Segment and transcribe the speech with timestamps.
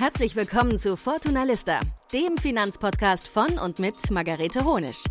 [0.00, 1.78] Herzlich willkommen zu Fortuna Lista,
[2.10, 5.04] dem Finanzpodcast von und mit Margarete Honisch.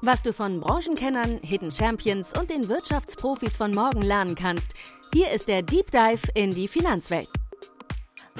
[0.00, 4.74] Was du von Branchenkennern, Hidden Champions und den Wirtschaftsprofis von morgen lernen kannst,
[5.14, 7.30] hier ist der Deep Dive in die Finanzwelt.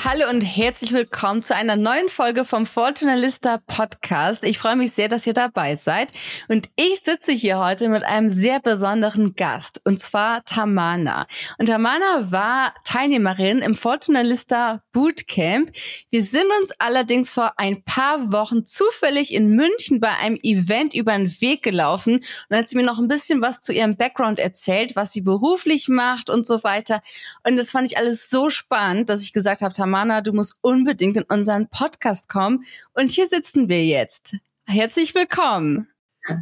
[0.05, 4.43] Hallo und herzlich willkommen zu einer neuen Folge vom Fortuna Lista Podcast.
[4.43, 6.11] Ich freue mich sehr, dass ihr dabei seid.
[6.49, 11.29] Und ich sitze hier heute mit einem sehr besonderen Gast, und zwar Tamana.
[11.57, 15.71] Und Tamana war Teilnehmerin im Fortuna Lista Bootcamp.
[16.11, 21.17] Wir sind uns allerdings vor ein paar Wochen zufällig in München bei einem Event über
[21.17, 24.97] den Weg gelaufen und hat sie mir noch ein bisschen was zu ihrem Background erzählt,
[24.97, 27.03] was sie beruflich macht und so weiter.
[27.47, 29.92] Und das fand ich alles so spannend, dass ich gesagt habe, Tamana,
[30.23, 32.65] du musst unbedingt in unseren Podcast kommen.
[32.95, 34.37] Und hier sitzen wir jetzt.
[34.67, 35.89] Herzlich willkommen.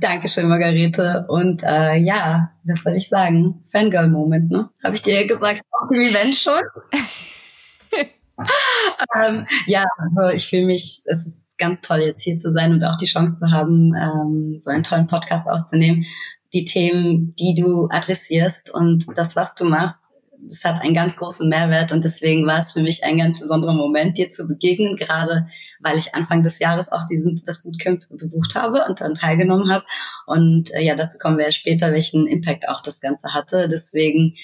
[0.00, 1.26] Dankeschön, Margarete.
[1.28, 3.64] Und äh, ja, was soll ich sagen?
[3.73, 4.70] Fangirl-Moment, ne?
[4.84, 6.60] Habe ich dir ja gesagt, auf dem Event schon?
[9.16, 12.85] ähm, ja, also ich fühle mich, es ist ganz toll, jetzt hier zu sein und
[12.85, 16.04] auch die Chance zu haben, ähm, so einen tollen Podcast aufzunehmen.
[16.52, 20.10] Die Themen, die du adressierst und das, was du machst,
[20.49, 23.74] es hat einen ganz großen Mehrwert und deswegen war es für mich ein ganz besonderer
[23.74, 25.49] Moment, dir zu begegnen, gerade
[25.80, 29.85] weil ich Anfang des Jahres auch diesen, das Bootcamp besucht habe und dann teilgenommen habe.
[30.27, 33.69] Und äh, ja, dazu kommen wir ja später, welchen Impact auch das Ganze hatte.
[33.69, 34.37] Deswegen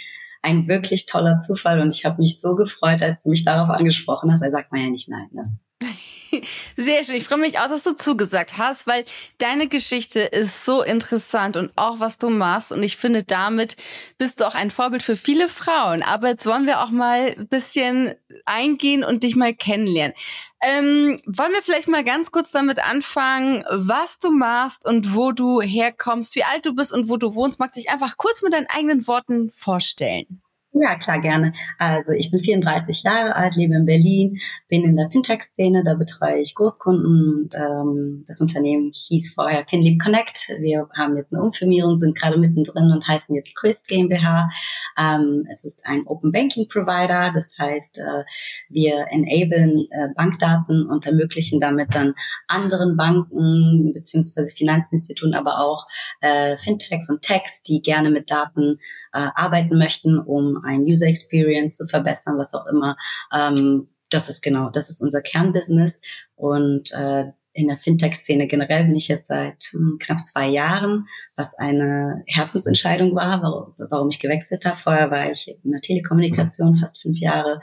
[0.42, 4.31] ein wirklich toller Zufall und ich habe mich so gefreut, als du mich darauf angesprochen
[4.31, 4.42] hast.
[4.42, 5.28] Er sagt man ja nicht nein.
[5.33, 5.58] Ne?
[6.77, 7.16] Sehr schön.
[7.16, 9.05] Ich freue mich auch, dass du zugesagt hast, weil
[9.38, 12.72] deine Geschichte ist so interessant und auch was du machst.
[12.72, 13.77] Und ich finde, damit
[14.19, 16.02] bist du auch ein Vorbild für viele Frauen.
[16.02, 20.14] Aber jetzt wollen wir auch mal ein bisschen eingehen und dich mal kennenlernen.
[20.62, 25.60] Ähm, wollen wir vielleicht mal ganz kurz damit anfangen, was du machst und wo du
[25.60, 27.58] herkommst, wie alt du bist und wo du wohnst?
[27.58, 30.42] Magst du dich einfach kurz mit deinen eigenen Worten vorstellen?
[30.78, 31.55] Ja, klar, gerne.
[31.78, 34.38] Also ich bin 34 Jahre alt, lebe in Berlin,
[34.69, 37.06] bin in der Fintech-Szene, da betreue ich Großkunden.
[37.06, 40.50] Und, ähm, das Unternehmen hieß vorher FinLeap Connect.
[40.60, 44.50] Wir haben jetzt eine Umfirmierung, sind gerade mittendrin und heißen jetzt Quist GmbH.
[44.98, 48.25] Ähm, es ist ein Open Banking Provider, das heißt, äh,
[48.69, 52.12] wir enablen äh, Bankdaten und ermöglichen damit dann
[52.48, 55.87] anderen Banken beziehungsweise Finanzinstituten, aber auch
[56.20, 58.78] äh, Fintechs und Techs, die gerne mit Daten
[59.12, 62.97] äh, arbeiten möchten, um ein User Experience zu verbessern, was auch immer.
[63.33, 66.00] Ähm, das ist genau, das ist unser Kernbusiness
[66.37, 71.55] und äh, in der Fintech-Szene generell bin ich jetzt seit hm, knapp zwei Jahren, was
[71.55, 74.77] eine Herzensentscheidung war, warum, ich gewechselt habe.
[74.77, 77.61] Vorher war ich in der Telekommunikation fast fünf Jahre.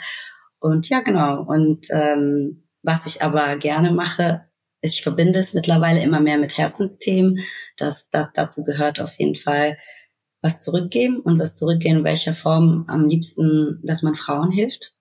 [0.60, 1.44] Und ja, genau.
[1.44, 4.42] Und ähm, was ich aber gerne mache,
[4.82, 7.40] ist, ich verbinde es mittlerweile immer mehr mit Herzensthemen.
[7.78, 9.78] Das, das dazu gehört auf jeden Fall
[10.44, 14.94] was zurückgeben und was zurückgehen in welcher Form am liebsten, dass man Frauen hilft.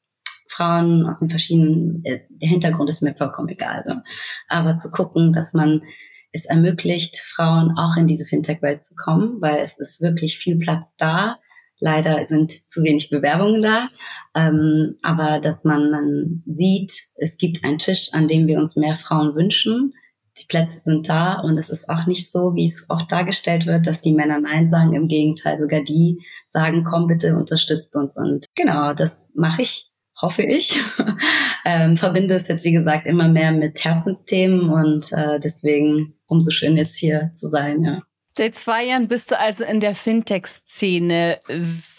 [0.49, 3.85] Frauen aus den verschiedenen, äh, der Hintergrund ist mir vollkommen egal.
[3.87, 4.03] Ne?
[4.49, 5.83] Aber zu gucken, dass man
[6.31, 10.97] es ermöglicht, Frauen auch in diese Fintech-Welt zu kommen, weil es ist wirklich viel Platz
[10.97, 11.39] da.
[11.81, 13.89] Leider sind zu wenig Bewerbungen da.
[14.37, 18.95] Ähm, aber dass man dann sieht, es gibt einen Tisch, an dem wir uns mehr
[18.95, 19.93] Frauen wünschen
[20.39, 23.87] die Plätze sind da und es ist auch nicht so, wie es oft dargestellt wird,
[23.87, 24.95] dass die Männer Nein sagen.
[24.95, 28.17] Im Gegenteil, sogar die sagen, komm bitte, unterstützt uns.
[28.17, 30.79] Und genau, das mache ich, hoffe ich.
[31.65, 36.77] ähm, verbinde es jetzt, wie gesagt, immer mehr mit Herzensthemen und äh, deswegen umso schön
[36.77, 38.03] jetzt hier zu sein, ja.
[38.35, 41.39] Seit zwei Jahren bist du also in der Fintech-Szene.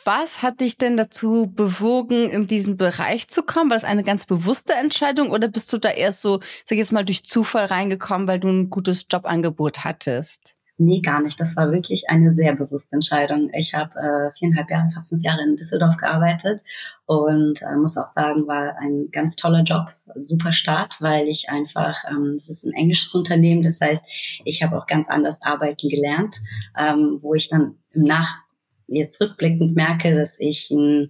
[0.03, 3.69] Was hat dich denn dazu bewogen, in diesen Bereich zu kommen?
[3.69, 6.91] War es eine ganz bewusste Entscheidung oder bist du da erst so, sag ich jetzt
[6.91, 10.55] mal, durch Zufall reingekommen, weil du ein gutes Jobangebot hattest?
[10.85, 11.39] Nee, gar nicht.
[11.39, 13.49] Das war wirklich eine sehr bewusste Entscheidung.
[13.53, 16.61] Ich habe äh, viereinhalb Jahre, fast fünf Jahre in Düsseldorf gearbeitet
[17.05, 22.03] und äh, muss auch sagen, war ein ganz toller Job, super Start, weil ich einfach,
[22.09, 24.05] ähm, es ist ein englisches Unternehmen, das heißt,
[24.43, 26.35] ich habe auch ganz anders arbeiten gelernt,
[26.77, 28.41] ähm, wo ich dann im Nach
[28.87, 31.09] jetzt rückblickend merke, dass ich eine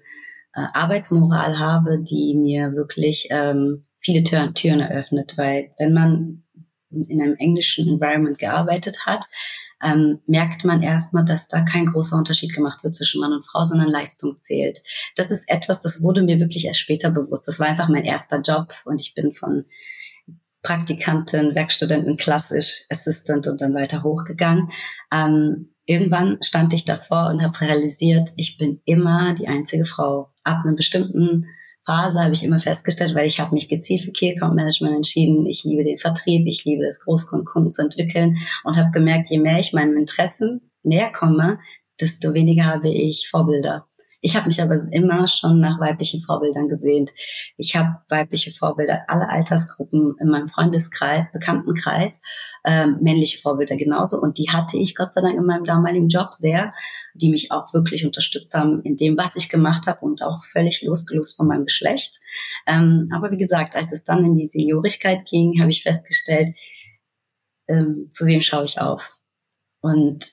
[0.53, 6.43] äh, Arbeitsmoral habe, die mir wirklich ähm, viele Tür Türen eröffnet, weil wenn man
[6.91, 9.25] in einem englischen Environment gearbeitet hat,
[9.83, 13.63] ähm, merkt man erstmal, dass da kein großer Unterschied gemacht wird zwischen Mann und Frau,
[13.63, 14.81] sondern Leistung zählt.
[15.15, 17.47] Das ist etwas, das wurde mir wirklich erst später bewusst.
[17.47, 19.65] Das war einfach mein erster Job und ich bin von
[20.63, 24.71] Praktikantin, Werkstudentin, klassisch, Assistant und dann weiter hochgegangen.
[25.11, 30.29] Ähm, irgendwann stand ich davor und habe realisiert, ich bin immer die einzige Frau.
[30.43, 31.47] Ab einem bestimmten
[31.85, 35.45] Phase habe ich immer festgestellt, weil ich habe mich gezielt für Key Account Management entschieden.
[35.45, 39.59] Ich liebe den Vertrieb, ich liebe es, Großkunden zu entwickeln und habe gemerkt, je mehr
[39.59, 41.59] ich meinen Interessen näher komme,
[41.99, 43.87] desto weniger habe ich Vorbilder.
[44.25, 47.11] Ich habe mich aber immer schon nach weiblichen Vorbildern gesehnt.
[47.57, 52.21] Ich habe weibliche Vorbilder, alle Altersgruppen in meinem Freundeskreis, Bekanntenkreis,
[52.63, 54.21] ähm, männliche Vorbilder genauso.
[54.21, 56.71] Und die hatte ich Gott sei Dank in meinem damaligen Job sehr,
[57.15, 60.81] die mich auch wirklich unterstützt haben in dem, was ich gemacht habe und auch völlig
[60.83, 62.21] losgelöst von meinem Geschlecht.
[62.65, 66.49] Ähm, aber wie gesagt, als es dann in die Seniorigkeit ging, habe ich festgestellt,
[67.67, 69.05] ähm, zu wem schaue ich auf.
[69.81, 70.23] Und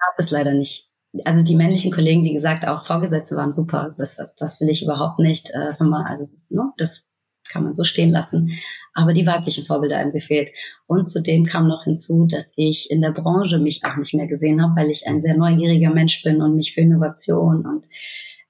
[0.00, 0.89] habe es leider nicht
[1.24, 3.84] also die männlichen Kollegen, wie gesagt, auch Vorgesetzte waren super.
[3.84, 5.50] Das, das, das will ich überhaupt nicht.
[5.50, 7.10] Äh, also ne, das
[7.48, 8.52] kann man so stehen lassen.
[8.94, 10.50] Aber die weiblichen Vorbilder haben gefehlt.
[10.86, 14.62] Und zudem kam noch hinzu, dass ich in der Branche mich auch nicht mehr gesehen
[14.62, 17.86] habe, weil ich ein sehr neugieriger Mensch bin und mich für Innovation und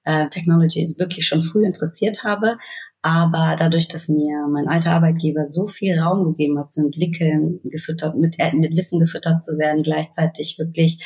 [0.04, 2.56] äh, Technologies wirklich schon früh interessiert habe.
[3.02, 8.16] Aber dadurch, dass mir mein alter Arbeitgeber so viel Raum gegeben hat zu entwickeln, gefüttert,
[8.16, 11.02] mit, äh, mit Wissen gefüttert zu werden, gleichzeitig wirklich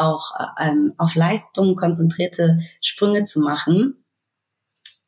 [0.00, 4.04] auch ähm, auf Leistung konzentrierte Sprünge zu machen,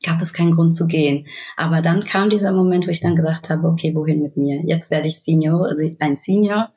[0.03, 1.27] gab es keinen Grund zu gehen.
[1.56, 4.62] Aber dann kam dieser Moment, wo ich dann gedacht habe, okay, wohin mit mir?
[4.67, 6.73] Jetzt werde ich Senior, also ein Senior.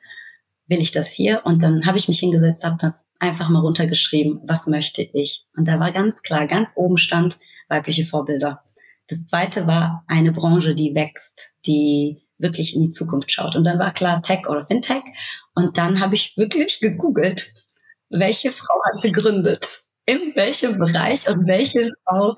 [0.68, 1.42] Will ich das hier?
[1.44, 4.40] Und dann habe ich mich hingesetzt, habe das einfach mal runtergeschrieben.
[4.46, 5.46] Was möchte ich?
[5.56, 7.38] Und da war ganz klar, ganz oben stand
[7.68, 8.62] weibliche Vorbilder.
[9.08, 13.54] Das zweite war eine Branche, die wächst, die wirklich in die Zukunft schaut.
[13.54, 15.04] Und dann war klar Tech oder Fintech.
[15.54, 17.54] Und dann habe ich wirklich gegoogelt,
[18.10, 19.66] welche Frau hat gegründet?
[20.06, 22.36] In welchem Bereich und welche Frau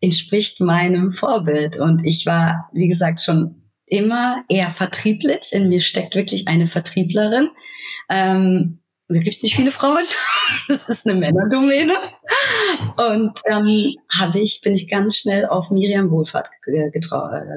[0.00, 1.78] entspricht meinem Vorbild?
[1.78, 5.52] Und ich war, wie gesagt, schon immer eher vertrieblich.
[5.52, 7.50] In mir steckt wirklich eine Vertrieblerin.
[8.08, 8.80] Ähm,
[9.14, 10.04] da gibt es nicht viele Frauen.
[10.66, 11.94] Das ist eine Männerdomäne.
[12.96, 16.90] Und ähm, habe ich, bin ich ganz schnell auf Miriam Wohlfahrt äh,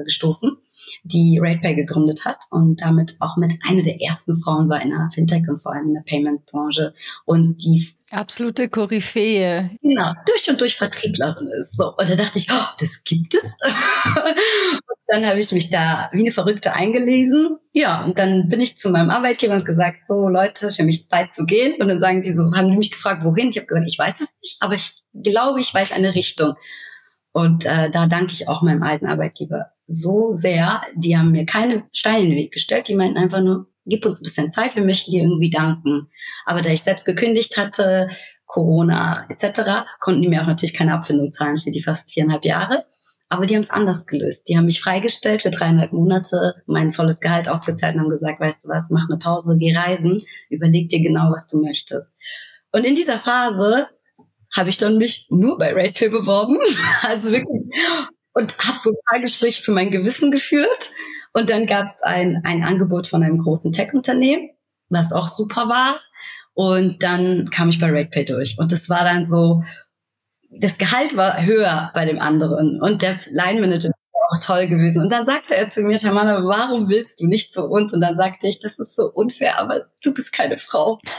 [0.04, 0.56] gestoßen
[1.04, 5.10] die RatePay gegründet hat und damit auch mit einer der ersten Frauen war in der
[5.12, 9.70] Fintech und vor allem in der Payment-Branche und die Absolute Koryphäe.
[9.82, 11.76] Genau, durch und durch Vertrieblerin ist.
[11.76, 11.94] So.
[11.96, 13.42] Und da dachte ich, oh, das gibt es.
[13.64, 17.58] und dann habe ich mich da wie eine Verrückte eingelesen.
[17.72, 21.10] Ja, und dann bin ich zu meinem Arbeitgeber und gesagt, so Leute, für mich ist
[21.10, 21.80] Zeit zu gehen.
[21.80, 23.48] Und dann sagen die so, haben die mich gefragt, wohin?
[23.48, 26.54] Ich habe gesagt, ich weiß es nicht, aber ich glaube, ich weiß eine Richtung.
[27.32, 30.82] Und äh, da danke ich auch meinem alten Arbeitgeber so sehr.
[30.94, 32.86] Die haben mir keine Steine in den Weg gestellt.
[32.88, 36.08] Die meinten einfach nur, gib uns ein bisschen Zeit, wir möchten dir irgendwie danken.
[36.44, 38.10] Aber da ich selbst gekündigt hatte,
[38.46, 42.84] Corona etc., konnten die mir auch natürlich keine Abfindung zahlen für die fast viereinhalb Jahre.
[43.28, 44.48] Aber die haben es anders gelöst.
[44.48, 48.64] Die haben mich freigestellt für dreieinhalb Monate, mein volles Gehalt ausgezahlt und haben gesagt, weißt
[48.64, 52.12] du was, mach eine Pause, geh reisen, überleg dir genau, was du möchtest.
[52.70, 53.88] Und in dieser Phase
[54.52, 56.58] habe ich dann mich nur bei RatePay beworben.
[57.02, 57.62] Also wirklich
[58.34, 60.90] und habe so ein paar Gespräche für mein Gewissen geführt.
[61.34, 64.50] Und dann gab es ein, ein Angebot von einem großen Tech-Unternehmen,
[64.88, 66.00] was auch super war.
[66.54, 68.56] Und dann kam ich bei RatePay durch.
[68.58, 69.64] Und das war dann so,
[70.50, 72.80] das Gehalt war höher bei dem anderen.
[72.80, 75.02] Und der Line-Manager war auch toll gewesen.
[75.02, 77.92] Und dann sagte er zu mir, Tamana, warum willst du nicht zu uns?
[77.92, 81.00] Und dann sagte ich, das ist so unfair, aber du bist keine Frau.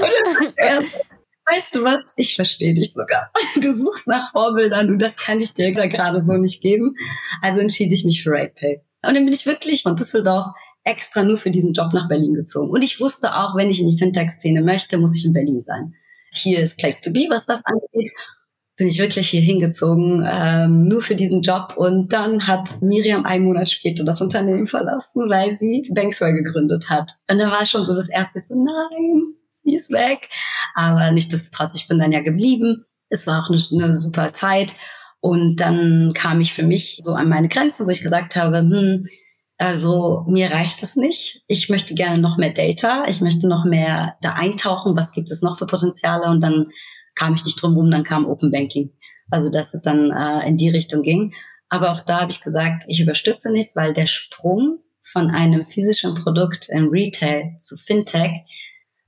[0.00, 0.80] Und er,
[1.50, 3.30] weißt du was, ich verstehe dich sogar.
[3.60, 6.94] Du suchst nach Vorbildern und das kann ich dir gerade so nicht geben.
[7.42, 8.80] Also entschied ich mich für RatePay.
[9.02, 10.46] Und dann bin ich wirklich von Düsseldorf
[10.84, 12.70] extra nur für diesen Job nach Berlin gezogen.
[12.70, 15.94] Und ich wusste auch, wenn ich in die Fintech-Szene möchte, muss ich in Berlin sein.
[16.32, 18.10] Hier ist Place to be, was das angeht.
[18.76, 21.74] Bin ich wirklich hier hingezogen, ähm, nur für diesen Job.
[21.76, 27.12] Und dann hat Miriam einen Monat später das Unternehmen verlassen, weil sie Bankswell gegründet hat.
[27.28, 29.34] Und da war schon so das erste so, nein,
[29.68, 30.28] sie ist weg.
[30.74, 32.84] Aber nichtsdestotrotz, ich bin dann ja geblieben.
[33.08, 34.72] Es war auch eine, eine super Zeit.
[35.20, 39.06] Und dann kam ich für mich so an meine Grenzen, wo ich gesagt habe, hm,
[39.56, 41.42] also mir reicht das nicht.
[41.48, 43.04] Ich möchte gerne noch mehr Data.
[43.08, 44.96] Ich möchte noch mehr da eintauchen.
[44.96, 46.30] Was gibt es noch für Potenziale?
[46.30, 46.68] Und dann
[47.16, 48.92] kam ich nicht drum rum, dann kam Open Banking.
[49.30, 51.34] Also dass es dann äh, in die Richtung ging.
[51.68, 56.14] Aber auch da habe ich gesagt, ich überstütze nichts, weil der Sprung von einem physischen
[56.14, 58.30] Produkt im Retail zu Fintech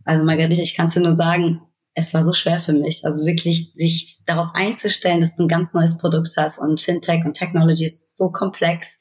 [0.04, 1.60] also Margarete, ich kann es dir nur sagen,
[1.94, 3.04] es war so schwer für mich.
[3.04, 7.34] Also wirklich sich darauf einzustellen, dass du ein ganz neues Produkt hast und Fintech und
[7.34, 8.98] Technology ist so komplex.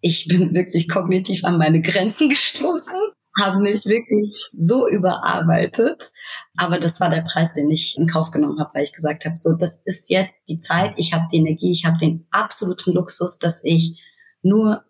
[0.00, 2.98] Ich bin wirklich kognitiv an meine Grenzen gestoßen,
[3.38, 6.10] habe mich wirklich so überarbeitet.
[6.56, 9.38] Aber das war der Preis, den ich in Kauf genommen habe, weil ich gesagt habe,
[9.38, 13.38] so, das ist jetzt die Zeit, ich habe die Energie, ich habe den absoluten Luxus,
[13.38, 14.02] dass ich
[14.42, 14.84] nur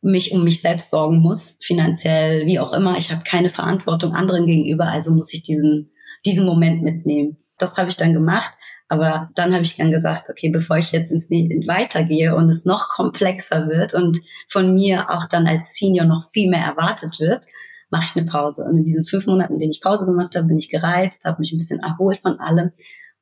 [0.00, 2.96] mich um mich selbst sorgen muss, finanziell, wie auch immer.
[2.96, 5.92] Ich habe keine Verantwortung anderen gegenüber, also muss ich diesen,
[6.24, 7.38] diesen Moment mitnehmen.
[7.58, 8.52] Das habe ich dann gemacht.
[8.88, 12.88] Aber dann habe ich dann gesagt, okay, bevor ich jetzt ins weitergehe und es noch
[12.88, 17.44] komplexer wird und von mir auch dann als Senior noch viel mehr erwartet wird,
[17.90, 18.64] mache ich eine Pause.
[18.64, 21.40] Und in diesen fünf Monaten, in denen ich Pause gemacht habe, bin ich gereist, habe
[21.40, 22.70] mich ein bisschen erholt von allem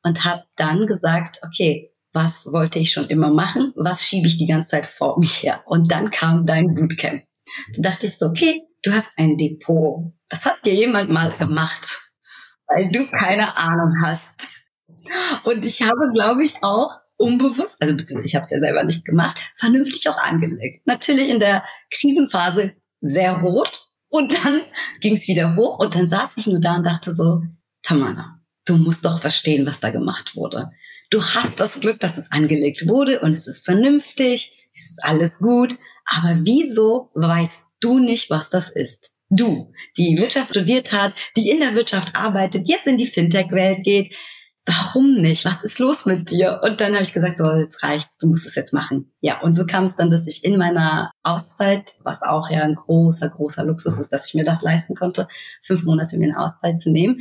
[0.05, 3.75] und habe dann gesagt, okay, was wollte ich schon immer machen?
[3.77, 5.63] Was schiebe ich die ganze Zeit vor mich her?
[5.67, 7.23] Und dann kam dein Bootcamp.
[7.77, 10.15] Da dachte ich so, okay, du hast ein Depot.
[10.31, 12.01] Das hat dir jemand mal gemacht,
[12.69, 14.49] weil du keine Ahnung hast.
[15.45, 19.39] Und ich habe, glaube ich, auch unbewusst, also ich habe es ja selber nicht gemacht,
[19.57, 20.87] vernünftig auch angelegt.
[20.87, 23.71] Natürlich in der Krisenphase sehr rot
[24.09, 24.63] und dann
[25.01, 27.43] ging es wieder hoch und dann saß ich nur da und dachte so,
[27.83, 30.73] Tamana, du musst doch verstehen, was da gemacht wurde.
[31.11, 35.39] Du hast das Glück, dass es angelegt wurde und es ist vernünftig, es ist alles
[35.39, 39.13] gut, aber wieso weißt du nicht, was das ist?
[39.29, 44.15] Du, die Wirtschaft studiert hat, die in der Wirtschaft arbeitet, jetzt in die Fintech-Welt geht,
[44.67, 45.45] warum nicht?
[45.45, 46.61] Was ist los mit dir?
[46.63, 49.13] Und dann habe ich gesagt, so, jetzt reicht's, du musst es jetzt machen.
[49.21, 52.75] Ja, und so kam es dann, dass ich in meiner Auszeit, was auch ja ein
[52.75, 55.29] großer, großer Luxus ist, dass ich mir das leisten konnte,
[55.63, 57.21] fünf Monate mir eine Auszeit zu nehmen,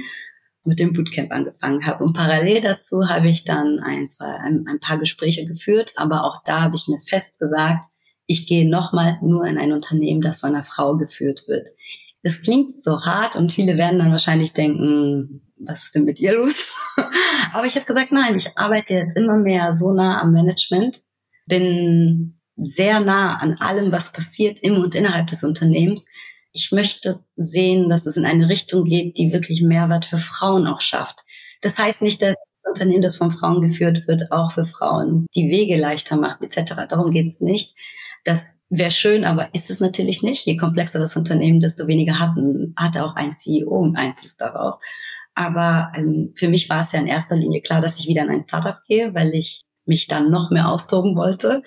[0.66, 2.04] mit dem Bootcamp angefangen habe.
[2.04, 6.44] Und parallel dazu habe ich dann ein, zwei, ein, ein paar Gespräche geführt, aber auch
[6.44, 7.86] da habe ich mir fest gesagt,
[8.28, 11.68] ich gehe nochmal nur in ein Unternehmen, das von einer Frau geführt wird.
[12.24, 16.34] Das klingt so hart und viele werden dann wahrscheinlich denken, was ist denn mit ihr
[16.34, 16.56] los?
[17.54, 21.02] Aber ich habe gesagt, nein, ich arbeite jetzt immer mehr so nah am Management,
[21.46, 26.08] bin sehr nah an allem, was passiert im und innerhalb des Unternehmens.
[26.56, 30.80] Ich möchte sehen, dass es in eine Richtung geht, die wirklich Mehrwert für Frauen auch
[30.80, 31.26] schafft.
[31.62, 35.50] Das heißt nicht, dass das Unternehmen, das von Frauen geführt wird, auch für Frauen die
[35.50, 36.88] Wege leichter macht, etc.
[36.88, 37.76] Darum geht es nicht.
[38.24, 40.46] Das wäre schön, aber ist es natürlich nicht.
[40.46, 42.32] Je komplexer das Unternehmen, desto weniger hat,
[42.78, 44.82] hat auch ein CEO einen Einfluss darauf.
[45.34, 48.30] Aber ähm, für mich war es ja in erster Linie klar, dass ich wieder in
[48.30, 51.64] ein Startup gehe, weil ich mich dann noch mehr austoben wollte.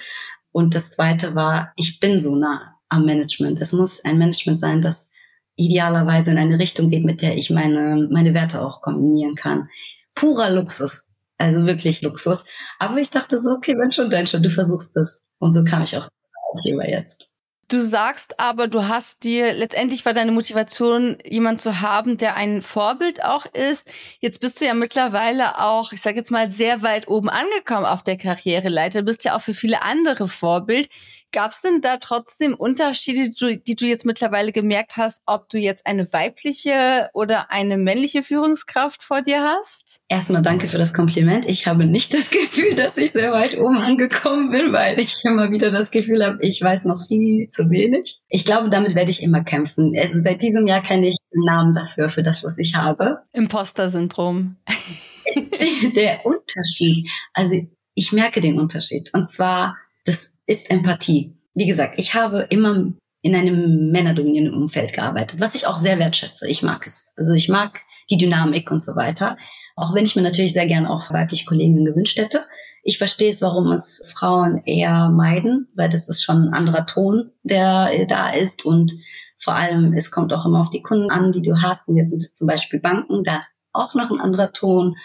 [0.51, 3.61] Und das Zweite war, ich bin so nah am Management.
[3.61, 5.13] Es muss ein Management sein, das
[5.57, 9.69] idealerweise in eine Richtung geht, mit der ich meine, meine Werte auch kombinieren kann.
[10.15, 11.15] Purer Luxus.
[11.37, 12.45] Also wirklich Luxus.
[12.79, 15.23] Aber ich dachte so, okay, wenn schon, dann schon, du versuchst es.
[15.39, 16.09] Und so kam ich auch
[16.51, 17.31] Arbeitgeber jetzt.
[17.71, 22.63] Du sagst aber, du hast dir, letztendlich war deine Motivation, jemand zu haben, der ein
[22.63, 23.87] Vorbild auch ist.
[24.21, 28.03] Jetzt bist du ja mittlerweile auch, ich sage jetzt mal, sehr weit oben angekommen auf
[28.03, 29.01] der Karriereleiter.
[29.01, 30.89] Du bist ja auch für viele andere Vorbild.
[31.31, 33.31] Gab es denn da trotzdem Unterschiede,
[33.67, 39.03] die du, jetzt mittlerweile gemerkt hast, ob du jetzt eine weibliche oder eine männliche Führungskraft
[39.03, 40.01] vor dir hast?
[40.09, 41.45] Erstmal danke für das Kompliment.
[41.47, 45.51] Ich habe nicht das Gefühl, dass ich sehr weit oben angekommen bin, weil ich immer
[45.51, 48.23] wieder das Gefühl habe, ich weiß noch viel zu wenig.
[48.29, 49.93] Ich glaube, damit werde ich immer kämpfen.
[49.99, 53.19] Also seit diesem Jahr kenne ich einen Namen dafür, für das, was ich habe.
[53.33, 54.57] Imposter-Syndrom.
[55.95, 57.07] Der Unterschied.
[57.35, 57.57] Also
[57.95, 59.11] ich merke den Unterschied.
[59.13, 61.37] Und zwar, das ist Empathie.
[61.55, 66.49] Wie gesagt, ich habe immer in einem männerdominierten Umfeld gearbeitet, was ich auch sehr wertschätze.
[66.49, 67.13] Ich mag es.
[67.17, 69.37] Also ich mag die Dynamik und so weiter.
[69.77, 72.47] Auch wenn ich mir natürlich sehr gern auch weibliche Kolleginnen gewünscht hätte.
[72.83, 77.31] Ich verstehe es, warum es Frauen eher meiden, weil das ist schon ein anderer Ton,
[77.43, 78.65] der da ist.
[78.65, 78.93] Und
[79.39, 81.89] vor allem, es kommt auch immer auf die Kunden an, die du hast.
[81.89, 84.97] Und jetzt sind es zum Beispiel Banken, da ist auch noch ein anderer Ton.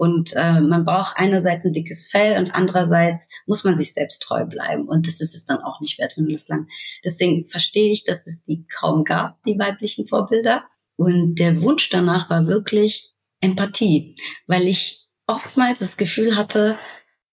[0.00, 4.46] Und äh, man braucht einerseits ein dickes Fell und andererseits muss man sich selbst treu
[4.46, 4.88] bleiben.
[4.88, 6.68] Und das ist es dann auch nicht wert, wenn du das lang.
[7.04, 10.64] Deswegen verstehe ich, dass es die kaum gab, die weiblichen Vorbilder.
[10.96, 14.16] Und der Wunsch danach war wirklich Empathie,
[14.46, 16.78] weil ich oftmals das Gefühl hatte,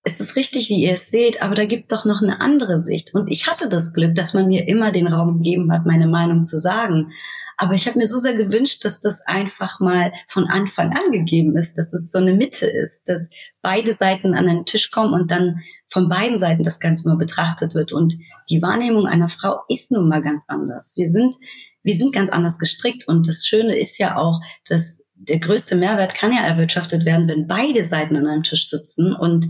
[0.04, 3.14] es ist richtig, wie ihr es seht, aber da gibt's doch noch eine andere Sicht.
[3.14, 6.44] Und ich hatte das Glück, dass man mir immer den Raum gegeben hat, meine Meinung
[6.44, 7.14] zu sagen.
[7.58, 11.58] Aber ich habe mir so sehr gewünscht, dass das einfach mal von Anfang an gegeben
[11.58, 13.30] ist, dass es so eine Mitte ist, dass
[13.64, 17.74] beide Seiten an einen Tisch kommen und dann von beiden Seiten das Ganze mal betrachtet
[17.74, 17.92] wird.
[17.92, 18.14] Und
[18.50, 20.94] die Wahrnehmung einer Frau ist nun mal ganz anders.
[20.98, 21.36] Wir sind,
[21.82, 23.08] wir sind ganz anders gestrickt.
[23.08, 27.48] Und das Schöne ist ja auch, dass der größte Mehrwert kann ja erwirtschaftet werden, wenn
[27.48, 29.16] beide Seiten an einem Tisch sitzen.
[29.16, 29.48] Und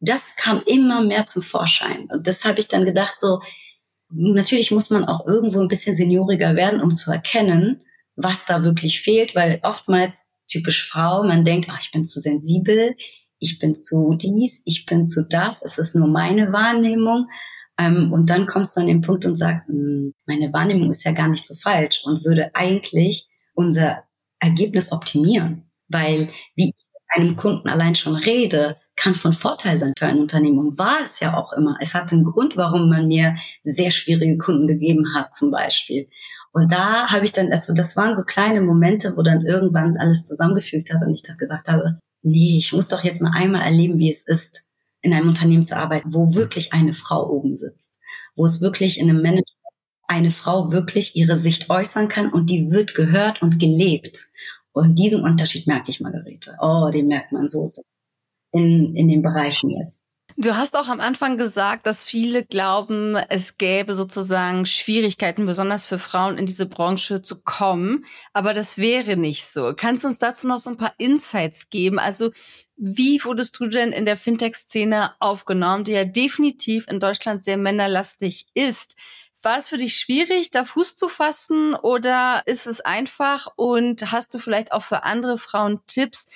[0.00, 2.08] das kam immer mehr zum Vorschein.
[2.10, 3.40] Und das habe ich dann gedacht, so,
[4.10, 7.82] Natürlich muss man auch irgendwo ein bisschen senioriger werden, um zu erkennen,
[8.16, 12.94] was da wirklich fehlt, weil oftmals typisch Frau, man denkt, ach, ich bin zu sensibel,
[13.38, 17.28] ich bin zu dies, ich bin zu das, es ist nur meine Wahrnehmung.
[17.78, 21.12] Ähm, und dann kommst du an den Punkt und sagst, hm, meine Wahrnehmung ist ja
[21.12, 24.04] gar nicht so falsch und würde eigentlich unser
[24.38, 25.70] Ergebnis optimieren.
[25.88, 30.20] Weil wie ich mit einem Kunden allein schon rede, kann von Vorteil sein für ein
[30.20, 31.76] Unternehmen und war es ja auch immer.
[31.80, 36.08] Es hat einen Grund, warum man mir sehr schwierige Kunden gegeben hat, zum Beispiel.
[36.52, 39.96] Und da habe ich dann erst so, das waren so kleine Momente, wo dann irgendwann
[39.96, 43.62] alles zusammengefügt hat und ich da gesagt habe, nee, ich muss doch jetzt mal einmal
[43.62, 44.70] erleben, wie es ist,
[45.02, 47.92] in einem Unternehmen zu arbeiten, wo wirklich eine Frau oben sitzt,
[48.36, 49.50] wo es wirklich in einem Management
[50.06, 54.24] eine Frau wirklich ihre Sicht äußern kann und die wird gehört und gelebt.
[54.72, 56.56] Und diesen Unterschied merke ich, Margarete.
[56.60, 57.66] Oh, den merkt man so
[58.54, 60.04] in, in den Bereichen jetzt.
[60.36, 66.00] Du hast auch am Anfang gesagt, dass viele glauben, es gäbe sozusagen Schwierigkeiten, besonders für
[66.00, 68.04] Frauen in diese Branche zu kommen.
[68.32, 69.74] Aber das wäre nicht so.
[69.76, 72.00] Kannst du uns dazu noch so ein paar Insights geben?
[72.00, 72.32] Also
[72.76, 78.48] wie wurdest du denn in der Fintech-Szene aufgenommen, die ja definitiv in Deutschland sehr männerlastig
[78.54, 78.96] ist?
[79.44, 83.52] War es für dich schwierig, da Fuß zu fassen oder ist es einfach?
[83.54, 86.26] Und hast du vielleicht auch für andere Frauen Tipps,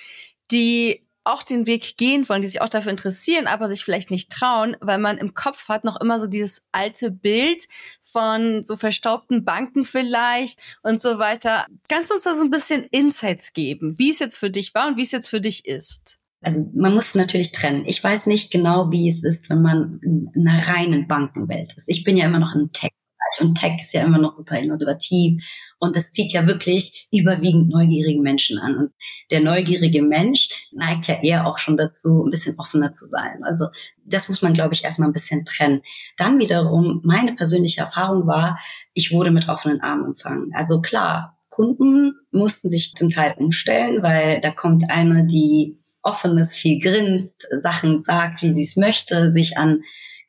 [0.51, 4.31] die auch den Weg gehen wollen, die sich auch dafür interessieren, aber sich vielleicht nicht
[4.31, 7.67] trauen, weil man im Kopf hat noch immer so dieses alte Bild
[8.01, 11.65] von so verstaubten Banken vielleicht und so weiter.
[11.87, 14.87] Kannst du uns da so ein bisschen Insights geben, wie es jetzt für dich war
[14.87, 16.17] und wie es jetzt für dich ist?
[16.41, 17.83] Also man muss natürlich trennen.
[17.85, 21.89] Ich weiß nicht genau, wie es ist, wenn man in einer reinen Bankenwelt ist.
[21.89, 22.91] Ich bin ja immer noch im Tech
[23.39, 25.43] und Tech ist ja immer noch super innovativ
[25.79, 28.75] und das zieht ja wirklich überwiegend neugierige Menschen an.
[28.75, 28.91] Und
[29.31, 33.43] der neugierige Mensch neigt ja eher auch schon dazu, ein bisschen offener zu sein.
[33.43, 33.67] Also
[34.05, 35.81] das muss man, glaube ich, erstmal ein bisschen trennen.
[36.17, 38.59] Dann wiederum, meine persönliche Erfahrung war,
[38.93, 40.51] ich wurde mit offenen Armen empfangen.
[40.53, 46.79] Also klar, Kunden mussten sich zum Teil umstellen, weil da kommt eine, die offenes, viel
[46.79, 49.81] grinst, Sachen sagt, wie sie es möchte, sich an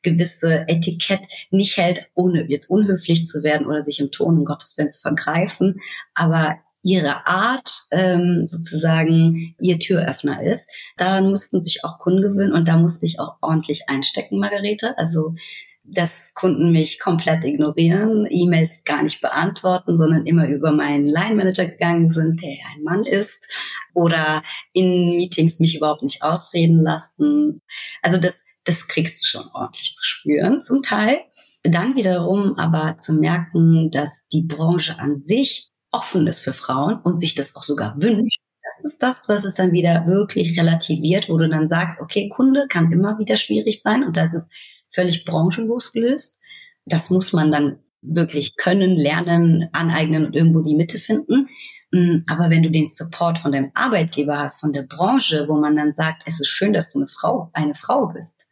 [0.03, 4.77] gewisse Etikett nicht hält, ohne jetzt unhöflich zu werden oder sich im Ton um Gottes
[4.77, 5.79] Willen zu vergreifen,
[6.13, 10.69] aber ihre Art ähm, sozusagen ihr Türöffner ist.
[10.97, 14.97] Daran mussten sich auch Kunden gewöhnen und da musste ich auch ordentlich einstecken, Margarete.
[14.97, 15.35] Also
[15.83, 22.11] dass Kunden mich komplett ignorieren, E-Mails gar nicht beantworten, sondern immer über meinen Line-Manager gegangen
[22.11, 23.47] sind, der ein Mann ist,
[23.93, 24.43] oder
[24.73, 27.61] in Meetings mich überhaupt nicht ausreden lassen.
[28.01, 31.19] Also das das kriegst du schon ordentlich zu spüren zum Teil.
[31.63, 37.19] Dann wiederum aber zu merken, dass die Branche an sich offen ist für Frauen und
[37.19, 38.39] sich das auch sogar wünscht.
[38.63, 42.67] Das ist das, was es dann wieder wirklich relativiert, wo du dann sagst, okay, Kunde
[42.69, 44.49] kann immer wieder schwierig sein und das ist
[44.89, 46.39] völlig branchenlos gelöst.
[46.85, 51.49] Das muss man dann wirklich können, lernen, aneignen und irgendwo die Mitte finden.
[51.91, 55.75] Mm, aber wenn du den Support von deinem Arbeitgeber hast, von der Branche, wo man
[55.75, 58.50] dann sagt, es ist schön, dass du eine Frau, eine Frau bist,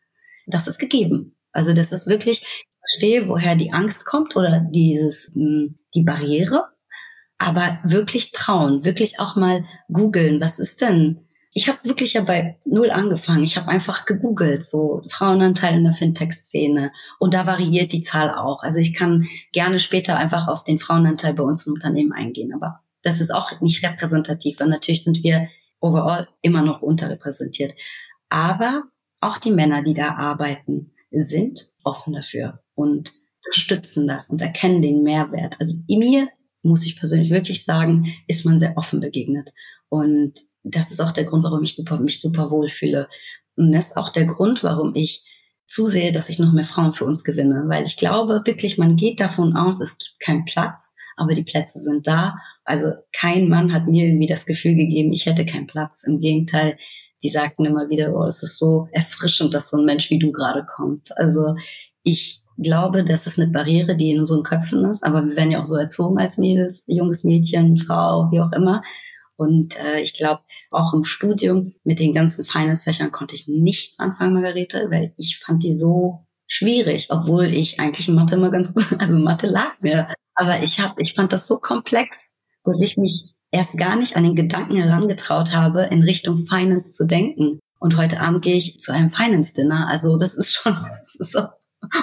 [0.50, 1.36] das ist gegeben.
[1.52, 6.66] Also das ist wirklich, ich verstehe, woher die Angst kommt oder dieses, hm, die Barriere,
[7.38, 11.26] aber wirklich trauen, wirklich auch mal googeln, was ist denn?
[11.52, 13.44] Ich habe wirklich ja bei null angefangen.
[13.44, 16.92] Ich habe einfach gegoogelt, so Frauenanteil in der Fintech-Szene.
[17.18, 18.62] Und da variiert die Zahl auch.
[18.62, 22.54] Also ich kann gerne später einfach auf den Frauenanteil bei uns im Unternehmen eingehen.
[22.54, 25.48] Aber das ist auch nicht repräsentativ, weil natürlich sind wir
[25.80, 27.74] overall immer noch unterrepräsentiert.
[28.30, 28.84] Aber
[29.22, 33.12] auch die Männer, die da arbeiten, sind offen dafür und
[33.46, 35.58] unterstützen das und erkennen den Mehrwert.
[35.60, 36.30] Also mir,
[36.62, 39.52] muss ich persönlich wirklich sagen, ist man sehr offen begegnet.
[39.88, 43.08] Und das ist auch der Grund, warum ich super, mich super wohlfühle.
[43.56, 45.26] Und das ist auch der Grund, warum ich
[45.66, 47.64] zusehe, dass ich noch mehr Frauen für uns gewinne.
[47.68, 51.80] Weil ich glaube wirklich, man geht davon aus, es gibt keinen Platz, aber die Plätze
[51.80, 52.36] sind da.
[52.64, 56.04] Also kein Mann hat mir irgendwie das Gefühl gegeben, ich hätte keinen Platz.
[56.04, 56.78] Im Gegenteil,
[57.24, 60.32] die sagten immer wieder, oh, es ist so erfrischend, dass so ein Mensch wie du
[60.32, 61.18] gerade kommt.
[61.18, 61.56] Also
[62.04, 65.62] ich glaube, das ist eine Barriere, die in unseren Köpfen ist, aber wir werden ja
[65.62, 68.84] auch so erzogen als Mädels, junges Mädchen, Frau, wie auch immer.
[69.36, 74.34] Und äh, ich glaube, auch im Studium mit den ganzen Finance-Fächern konnte ich nichts anfangen,
[74.34, 78.88] Margarete, weil ich fand die so schwierig, obwohl ich eigentlich in Mathe immer ganz gut,
[79.00, 80.14] also Mathe lag mir.
[80.36, 84.24] Aber ich hab, ich fand das so komplex, dass ich mich erst gar nicht an
[84.24, 87.60] den Gedanken herangetraut habe, in Richtung Finance zu denken.
[87.80, 89.88] Und heute Abend gehe ich zu einem Finance-Dinner.
[89.88, 91.48] Also das ist schon, das ist so,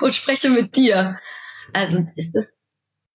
[0.00, 1.18] und spreche mit dir.
[1.72, 2.58] Also es ist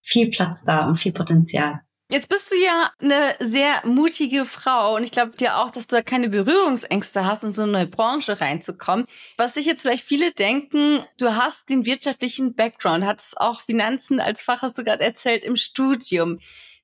[0.01, 1.81] viel Platz da und viel Potenzial.
[2.11, 5.95] Jetzt bist du ja eine sehr mutige Frau und ich glaube dir auch, dass du
[5.95, 9.05] da keine Berührungsängste hast, in so eine neue Branche reinzukommen.
[9.37, 14.41] Was sich jetzt vielleicht viele denken, du hast den wirtschaftlichen Background, hattest auch Finanzen als
[14.41, 16.39] Fach, hast du gerade erzählt, im Studium.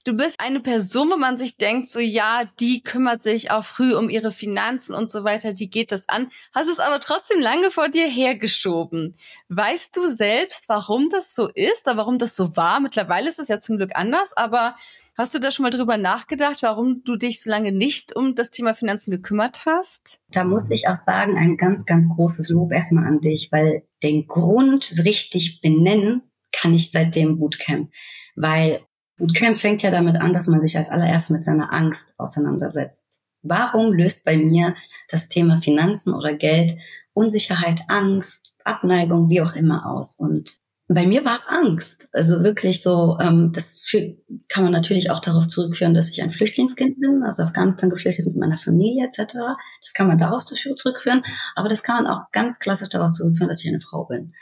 [0.07, 3.93] Du bist eine Person, wo man sich denkt, so ja, die kümmert sich auch früh
[3.93, 7.71] um ihre Finanzen und so weiter, die geht das an, hast es aber trotzdem lange
[7.71, 9.17] vor dir hergeschoben.
[9.49, 12.79] Weißt du selbst, warum das so ist oder warum das so war?
[12.79, 14.77] Mittlerweile ist es ja zum Glück anders, aber
[15.17, 18.49] hast du da schon mal drüber nachgedacht, warum du dich so lange nicht um das
[18.49, 20.21] Thema Finanzen gekümmert hast?
[20.31, 24.25] Da muss ich auch sagen, ein ganz, ganz großes Lob erstmal an dich, weil den
[24.25, 26.21] Grund richtig benennen
[26.53, 27.91] kann ich seit dem Bootcamp.
[28.37, 28.86] Weil
[29.17, 33.25] Bootcamp fängt ja damit an, dass man sich als allererst mit seiner Angst auseinandersetzt.
[33.41, 34.75] Warum löst bei mir
[35.09, 36.73] das Thema Finanzen oder Geld
[37.13, 40.19] Unsicherheit, Angst, Abneigung, wie auch immer aus?
[40.19, 42.09] Und bei mir war es Angst.
[42.13, 44.15] Also wirklich so, ähm, das für,
[44.47, 48.37] kann man natürlich auch darauf zurückführen, dass ich ein Flüchtlingskind bin, also Afghanistan geflüchtet mit
[48.37, 49.33] meiner Familie etc.
[49.81, 51.23] Das kann man darauf zurückführen,
[51.55, 54.33] aber das kann man auch ganz klassisch darauf zurückführen, dass ich eine Frau bin.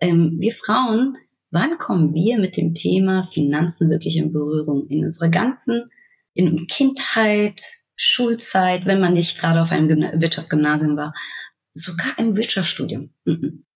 [0.00, 1.16] Ähm, wir Frauen,
[1.54, 4.86] wann kommen wir mit dem Thema Finanzen wirklich in Berührung?
[4.88, 5.90] In unserer ganzen,
[6.34, 7.62] in Kindheit,
[7.96, 9.88] Schulzeit, wenn man nicht gerade auf einem
[10.20, 11.14] Wirtschaftsgymnasium war,
[11.72, 13.14] sogar im Wirtschaftsstudium.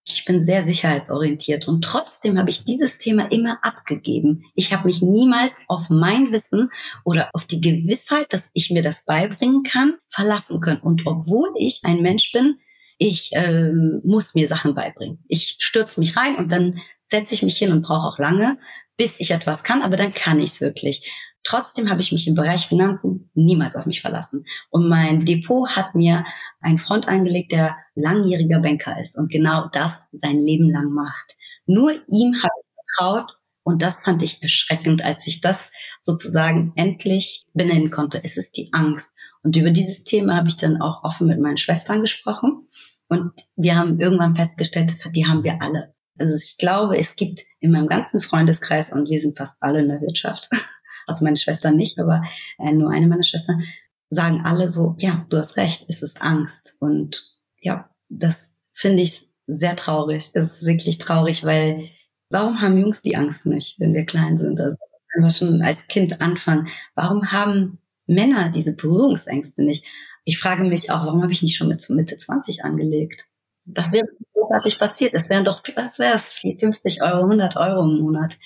[0.04, 4.42] Ich bin sehr sicherheitsorientiert und trotzdem habe ich dieses Thema immer abgegeben.
[4.54, 6.70] Ich habe mich niemals auf mein Wissen
[7.04, 10.80] oder auf die Gewissheit, dass ich mir das beibringen kann, verlassen können.
[10.80, 12.58] Und obwohl ich ein Mensch bin,
[12.96, 15.22] ich ähm, muss mir Sachen beibringen.
[15.28, 16.80] Ich stürze mich rein und dann
[17.10, 18.58] setze ich mich hin und brauche auch lange,
[18.96, 21.10] bis ich etwas kann, aber dann kann ich es wirklich.
[21.44, 24.44] Trotzdem habe ich mich im Bereich Finanzen niemals auf mich verlassen.
[24.70, 26.26] Und mein Depot hat mir
[26.60, 31.36] ein Freund angelegt, der langjähriger Banker ist und genau das sein Leben lang macht.
[31.64, 35.70] Nur ihm habe ich vertraut und das fand ich erschreckend, als ich das
[36.02, 38.22] sozusagen endlich benennen konnte.
[38.22, 39.14] Es ist die Angst.
[39.42, 42.66] Und über dieses Thema habe ich dann auch offen mit meinen Schwestern gesprochen.
[43.08, 45.94] Und wir haben irgendwann festgestellt, das, die haben wir alle.
[46.18, 49.88] Also ich glaube, es gibt in meinem ganzen Freundeskreis, und wir sind fast alle in
[49.88, 50.48] der Wirtschaft,
[51.06, 52.22] also meine Schwester nicht, aber
[52.58, 53.62] äh, nur eine meiner Schwestern,
[54.10, 56.76] sagen alle so, ja, du hast recht, es ist Angst.
[56.80, 60.32] Und ja, das finde ich sehr traurig.
[60.32, 61.90] Das ist wirklich traurig, weil
[62.30, 64.60] warum haben Jungs die Angst nicht, wenn wir klein sind?
[64.60, 64.78] Also
[65.14, 69.84] wenn wir schon als Kind anfangen, warum haben Männer diese Berührungsängste nicht?
[70.24, 73.26] Ich frage mich auch, warum habe ich nicht schon mit Mitte 20 angelegt?
[73.74, 75.14] Das wäre großartig passiert.
[75.14, 78.36] Es wären doch, was wäre es, 50 Euro, 100 Euro im Monat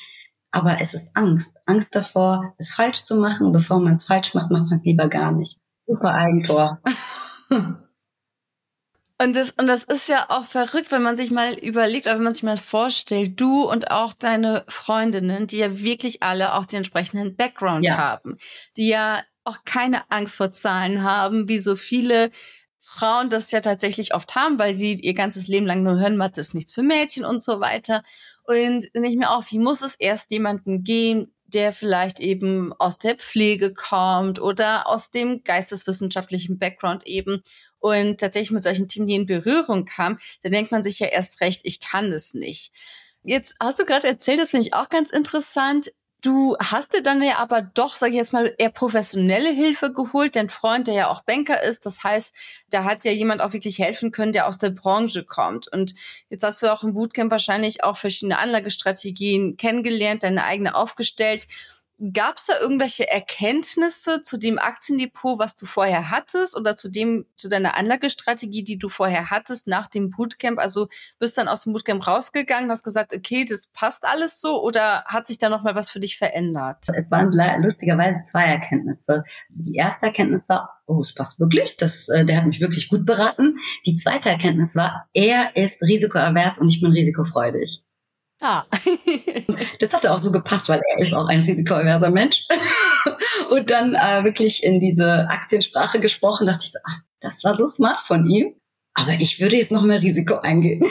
[0.53, 1.59] aber es ist Angst.
[1.67, 3.53] Angst davor, es falsch zu machen.
[3.53, 5.59] Bevor man es falsch macht, macht man es lieber gar nicht.
[5.87, 6.81] Super Eigentor.
[9.21, 12.25] Und das, und das ist ja auch verrückt, wenn man sich mal überlegt, oder wenn
[12.25, 16.79] man sich mal vorstellt, du und auch deine Freundinnen, die ja wirklich alle auch den
[16.79, 17.99] entsprechenden Background ja.
[17.99, 18.39] haben,
[18.77, 22.33] die ja auch keine Angst vor Zahlen haben, wie so viele
[22.93, 26.41] Frauen das ja tatsächlich oft haben, weil sie ihr ganzes Leben lang nur hören, Mathe
[26.41, 28.03] ist nichts für Mädchen und so weiter.
[28.45, 33.17] Und nicht mehr auf, wie muss es erst jemanden gehen, der vielleicht eben aus der
[33.17, 37.43] Pflege kommt oder aus dem geisteswissenschaftlichen Background eben
[37.79, 41.61] und tatsächlich mit solchen Themen in Berührung kam, da denkt man sich ja erst recht,
[41.65, 42.73] ich kann es nicht.
[43.25, 45.93] Jetzt hast du gerade erzählt, das finde ich auch ganz interessant.
[46.25, 50.37] Du hast dir dann ja aber doch, sag ich jetzt mal, eher professionelle Hilfe geholt,
[50.37, 51.85] dein Freund, der ja auch Banker ist.
[51.85, 52.33] Das heißt,
[52.71, 55.67] da hat ja jemand auch wirklich helfen können, der aus der Branche kommt.
[55.73, 55.97] Und
[56.29, 61.49] jetzt hast du auch im Bootcamp wahrscheinlich auch verschiedene Anlagestrategien kennengelernt, deine eigene aufgestellt.
[62.13, 67.27] Gab es da irgendwelche Erkenntnisse zu dem Aktiendepot, was du vorher hattest oder zu dem,
[67.37, 70.59] zu deiner Anlagestrategie, die du vorher hattest nach dem Bootcamp?
[70.59, 70.89] Also
[71.21, 75.27] bist dann aus dem Bootcamp rausgegangen, hast gesagt, okay, das passt alles so oder hat
[75.27, 76.87] sich da nochmal was für dich verändert?
[76.97, 79.25] Es waren lustigerweise zwei Erkenntnisse.
[79.51, 83.07] Die erste Erkenntnis war, oh, es passt wirklich, das, äh, der hat mich wirklich gut
[83.07, 83.57] beraten.
[83.87, 87.85] Die zweite Erkenntnis war, er ist risikoavers und ich bin risikofreudig.
[88.43, 88.65] Ah.
[89.79, 92.45] das hatte auch so gepasst, weil er ist auch ein risikoaverser Mensch.
[93.51, 97.69] und dann äh, wirklich in diese Aktiensprache gesprochen, dachte ich so, ah, das war so
[97.69, 98.55] smart von ihm.
[98.95, 100.85] Aber ich würde jetzt noch mehr Risiko eingehen.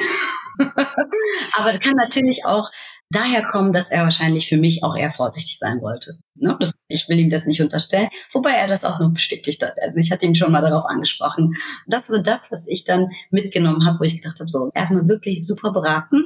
[1.54, 2.72] aber kann natürlich auch
[3.10, 6.14] daher kommen, dass er wahrscheinlich für mich auch eher vorsichtig sein wollte.
[6.36, 6.56] Ne?
[6.62, 9.74] Das, ich will ihm das nicht unterstellen, wobei er das auch nur bestätigt hat.
[9.82, 11.54] Also ich hatte ihn schon mal darauf angesprochen.
[11.86, 15.46] Das war das, was ich dann mitgenommen habe, wo ich gedacht habe, so erstmal wirklich
[15.46, 16.26] super beraten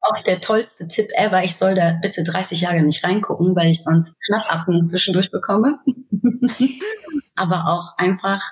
[0.00, 1.44] auch der tollste Tipp ever.
[1.44, 5.78] Ich soll da bitte 30 Jahre nicht reingucken, weil ich sonst Schnappatmung zwischendurch bekomme.
[7.34, 8.42] Aber auch einfach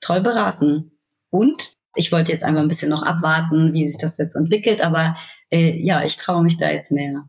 [0.00, 0.92] toll beraten.
[1.30, 4.82] Und ich wollte jetzt einfach ein bisschen noch abwarten, wie sich das jetzt entwickelt.
[4.82, 5.16] Aber
[5.50, 7.26] äh, ja, ich traue mich da jetzt mehr.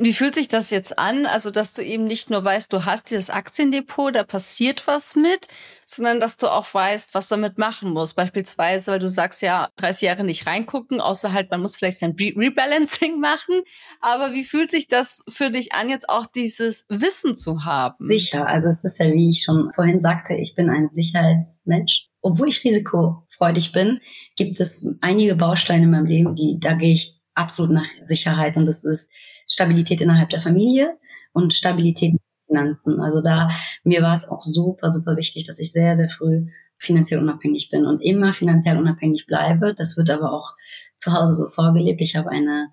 [0.00, 1.26] Wie fühlt sich das jetzt an?
[1.26, 5.48] Also, dass du eben nicht nur weißt, du hast dieses Aktiendepot, da passiert was mit,
[5.86, 8.14] sondern dass du auch weißt, was du damit machen musst.
[8.14, 12.14] Beispielsweise, weil du sagst ja, 30 Jahre nicht reingucken, außer halt, man muss vielleicht sein
[12.16, 13.60] Rebalancing machen.
[14.00, 18.06] Aber wie fühlt sich das für dich an, jetzt auch dieses Wissen zu haben?
[18.06, 18.46] Sicher.
[18.46, 22.06] Also, es ist ja, wie ich schon vorhin sagte, ich bin ein Sicherheitsmensch.
[22.20, 23.98] Obwohl ich risikofreudig bin,
[24.36, 28.56] gibt es einige Bausteine in meinem Leben, die, da gehe ich absolut nach Sicherheit.
[28.56, 29.12] Und das ist,
[29.48, 30.96] Stabilität innerhalb der Familie
[31.32, 33.00] und Stabilität in Finanzen.
[33.00, 33.50] Also da,
[33.84, 36.46] mir war es auch super, super wichtig, dass ich sehr, sehr früh
[36.78, 39.74] finanziell unabhängig bin und immer finanziell unabhängig bleibe.
[39.74, 40.54] Das wird aber auch
[40.96, 42.00] zu Hause so vorgelebt.
[42.00, 42.68] Ich habe eine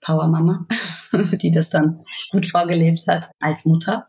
[0.00, 0.66] Power-Mama,
[1.42, 4.06] die das dann gut vorgelebt hat als Mutter.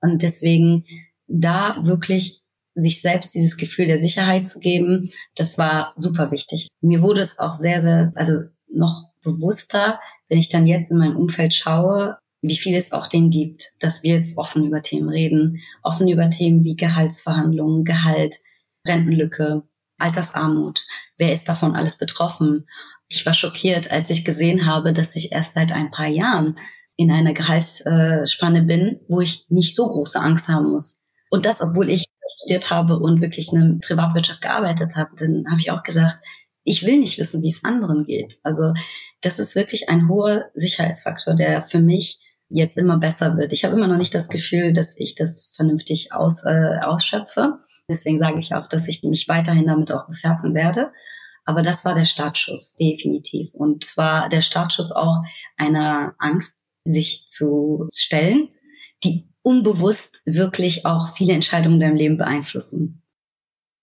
[0.00, 0.84] Und deswegen
[1.26, 2.42] da wirklich
[2.74, 6.68] sich selbst dieses Gefühl der Sicherheit zu geben, das war super wichtig.
[6.80, 8.40] Mir wurde es auch sehr, sehr, also
[8.72, 13.30] noch bewusster, wenn ich dann jetzt in meinem Umfeld schaue, wie viel es auch denen
[13.30, 18.36] gibt, dass wir jetzt offen über Themen reden, offen über Themen wie Gehaltsverhandlungen, Gehalt,
[18.86, 19.64] Rentenlücke,
[19.98, 20.82] Altersarmut.
[21.18, 22.66] Wer ist davon alles betroffen?
[23.08, 26.58] Ich war schockiert, als ich gesehen habe, dass ich erst seit ein paar Jahren
[26.96, 31.10] in einer Gehaltsspanne bin, wo ich nicht so große Angst haben muss.
[31.28, 32.06] Und das, obwohl ich
[32.38, 36.16] studiert habe und wirklich in der Privatwirtschaft gearbeitet habe, dann habe ich auch gedacht,
[36.64, 38.36] ich will nicht wissen, wie es anderen geht.
[38.42, 38.74] Also
[39.22, 43.52] das ist wirklich ein hoher Sicherheitsfaktor, der für mich jetzt immer besser wird.
[43.52, 47.60] Ich habe immer noch nicht das Gefühl, dass ich das vernünftig aus, äh, ausschöpfe.
[47.88, 50.92] Deswegen sage ich auch, dass ich mich weiterhin damit auch befassen werde.
[51.44, 53.54] Aber das war der Startschuss, definitiv.
[53.54, 55.22] Und zwar der Startschuss auch
[55.56, 58.48] einer Angst, sich zu stellen,
[59.04, 62.99] die unbewusst wirklich auch viele Entscheidungen in deinem Leben beeinflussen.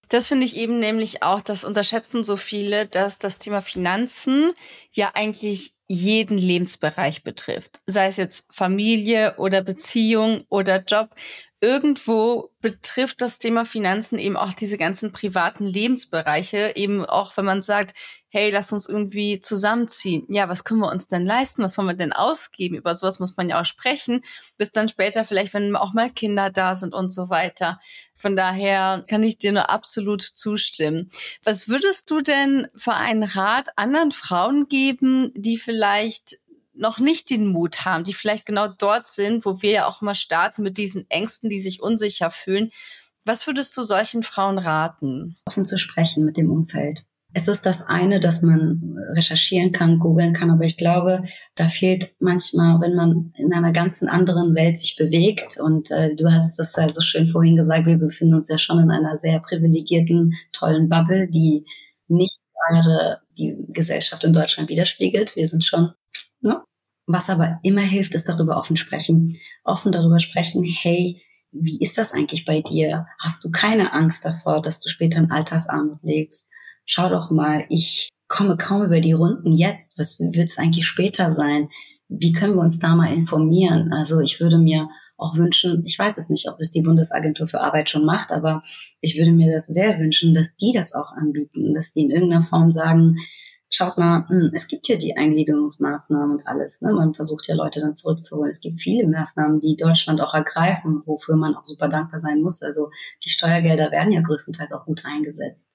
[0.09, 4.53] Das finde ich eben nämlich auch, das unterschätzen so viele, dass das Thema Finanzen
[4.97, 7.79] ja eigentlich jeden Lebensbereich betrifft.
[7.85, 11.15] Sei es jetzt Familie oder Beziehung oder Job
[11.59, 17.61] irgendwo betrifft das Thema Finanzen eben auch diese ganzen privaten Lebensbereiche, eben auch wenn man
[17.63, 17.95] sagt,
[18.29, 20.25] hey, lass uns irgendwie zusammenziehen.
[20.29, 21.63] Ja, was können wir uns denn leisten?
[21.63, 22.75] Was wollen wir denn ausgeben?
[22.75, 24.23] Über sowas muss man ja auch sprechen,
[24.57, 27.79] bis dann später vielleicht, wenn auch mal Kinder da sind und so weiter.
[28.13, 31.09] Von daher kann ich dir nur absolut zustimmen.
[31.43, 36.37] Was würdest du denn für einen Rat anderen Frauen geben, die vielleicht
[36.73, 40.15] noch nicht den Mut haben, die vielleicht genau dort sind, wo wir ja auch mal
[40.15, 42.71] starten mit diesen Ängsten, die sich unsicher fühlen.
[43.25, 45.37] Was würdest du solchen Frauen raten?
[45.45, 47.03] Offen zu sprechen mit dem Umfeld.
[47.33, 51.23] Es ist das eine, dass man recherchieren kann, googeln kann, aber ich glaube,
[51.55, 55.59] da fehlt manchmal, wenn man in einer ganzen anderen Welt sich bewegt.
[55.61, 58.79] Und äh, du hast das ja so schön vorhin gesagt, wir befinden uns ja schon
[58.79, 61.65] in einer sehr privilegierten, tollen Bubble, die
[62.07, 62.39] nicht
[62.69, 65.35] gerade die Gesellschaft in Deutschland widerspiegelt.
[65.35, 65.93] Wir sind schon
[66.41, 66.63] Ne?
[67.05, 69.37] Was aber immer hilft, ist darüber offen sprechen.
[69.63, 73.07] Offen darüber sprechen, hey, wie ist das eigentlich bei dir?
[73.19, 76.51] Hast du keine Angst davor, dass du später in Altersarmut lebst?
[76.85, 79.97] Schau doch mal, ich komme kaum über die Runden jetzt.
[79.97, 81.69] Was wird es eigentlich später sein?
[82.09, 83.93] Wie können wir uns da mal informieren?
[83.93, 87.61] Also ich würde mir auch wünschen, ich weiß es nicht, ob es die Bundesagentur für
[87.61, 88.63] Arbeit schon macht, aber
[89.01, 92.43] ich würde mir das sehr wünschen, dass die das auch anbieten, dass die in irgendeiner
[92.43, 93.17] Form sagen,
[93.69, 96.81] schaut mal, hm, es gibt ja die Eingliederungsmaßnahmen und alles.
[96.81, 96.93] Ne?
[96.93, 98.49] Man versucht ja Leute dann zurückzuholen.
[98.49, 102.61] Es gibt viele Maßnahmen, die Deutschland auch ergreifen, wofür man auch super dankbar sein muss.
[102.61, 102.89] Also
[103.25, 105.73] die Steuergelder werden ja größtenteils auch gut eingesetzt.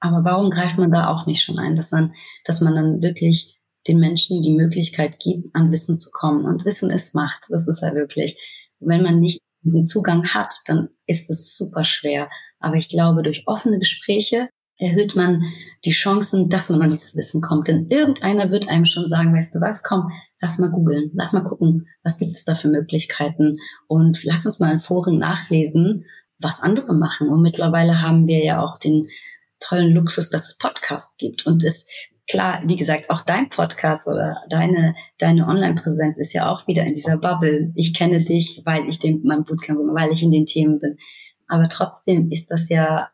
[0.00, 2.14] Aber warum greift man da auch nicht schon ein, dass man,
[2.44, 6.44] dass man dann wirklich den Menschen die Möglichkeit gibt, an Wissen zu kommen?
[6.44, 7.46] Und Wissen ist Macht.
[7.50, 8.38] Das ist ja wirklich.
[8.80, 12.28] Wenn man nicht diesen Zugang hat, dann ist es super schwer.
[12.60, 15.42] Aber ich glaube, durch offene Gespräche erhöht man
[15.84, 17.68] die Chancen, dass man an dieses Wissen kommt.
[17.68, 20.10] Denn irgendeiner wird einem schon sagen, weißt du was, komm,
[20.40, 24.60] lass mal googeln, lass mal gucken, was gibt es da für Möglichkeiten und lass uns
[24.60, 26.04] mal in Foren nachlesen,
[26.38, 27.28] was andere machen.
[27.28, 29.08] Und mittlerweile haben wir ja auch den
[29.60, 31.88] tollen Luxus, dass es Podcasts gibt und es
[32.28, 36.94] klar, wie gesagt, auch dein Podcast oder deine, deine Online-Präsenz ist ja auch wieder in
[36.94, 37.72] dieser Bubble.
[37.74, 40.98] Ich kenne dich, weil ich den, mein Bootcamp, weil ich in den Themen bin.
[41.48, 43.08] Aber trotzdem ist das ja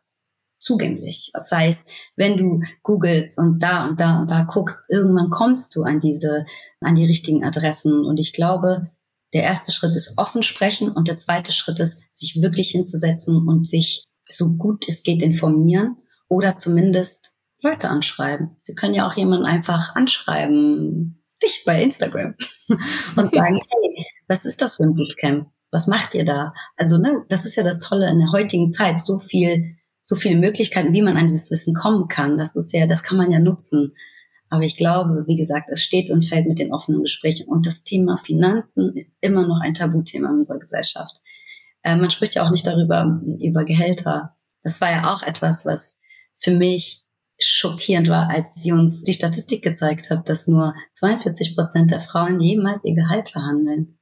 [0.59, 1.31] zugänglich.
[1.33, 5.83] Das heißt, wenn du googelst und da und da und da guckst, irgendwann kommst du
[5.83, 6.45] an diese,
[6.81, 8.05] an die richtigen Adressen.
[8.05, 8.89] Und ich glaube,
[9.33, 13.65] der erste Schritt ist offen sprechen und der zweite Schritt ist, sich wirklich hinzusetzen und
[13.67, 15.97] sich so gut es geht informieren
[16.27, 17.34] oder zumindest
[17.65, 18.57] Leute anschreiben.
[18.61, 22.35] Sie können ja auch jemanden einfach anschreiben, dich bei Instagram
[23.15, 25.49] und sagen, hey, was ist das für ein Bootcamp?
[25.71, 26.53] Was macht ihr da?
[26.77, 29.75] Also, ne, das ist ja das Tolle in der heutigen Zeit, so viel
[30.05, 32.37] so viele Möglichkeiten, wie man an dieses Wissen kommen kann.
[32.37, 33.95] Das ist ja, das kann man ja nutzen.
[34.49, 37.47] Aber ich glaube, wie gesagt, es steht und fällt mit den offenen Gesprächen.
[37.47, 41.21] Und das Thema Finanzen ist immer noch ein Tabuthema in unserer Gesellschaft.
[41.81, 44.35] Äh, man spricht ja auch nicht darüber, über Gehälter.
[44.61, 45.99] Das war ja auch etwas, was
[46.37, 47.04] für mich
[47.39, 52.39] schockierend war, als sie uns die Statistik gezeigt hat, dass nur 42 Prozent der Frauen
[52.39, 53.97] jemals ihr Gehalt verhandeln.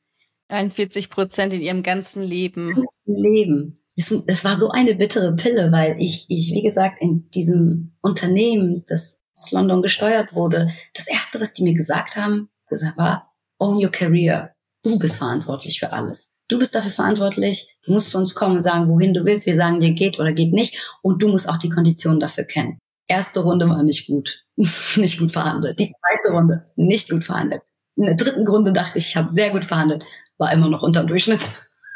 [0.49, 2.67] 41 Prozent in ihrem ganzen Leben.
[2.75, 7.93] Ganzen Leben es war so eine bittere Pille, weil ich, ich, wie gesagt, in diesem
[8.01, 13.31] Unternehmen, das aus London gesteuert wurde, das erste, was die mir gesagt haben, gesagt war,
[13.59, 14.55] own your career.
[14.83, 16.41] Du bist verantwortlich für alles.
[16.49, 17.77] Du bist dafür verantwortlich.
[17.85, 19.45] Du musst zu uns kommen und sagen, wohin du willst.
[19.45, 20.77] Wir sagen dir geht oder geht nicht.
[21.01, 22.79] Und du musst auch die Konditionen dafür kennen.
[23.07, 24.43] Erste Runde war nicht gut.
[24.95, 25.79] nicht gut verhandelt.
[25.79, 27.61] Die zweite Runde nicht gut verhandelt.
[27.95, 30.03] In der dritten Runde dachte ich, ich habe sehr gut verhandelt.
[30.37, 31.41] War immer noch unter dem Durchschnitt.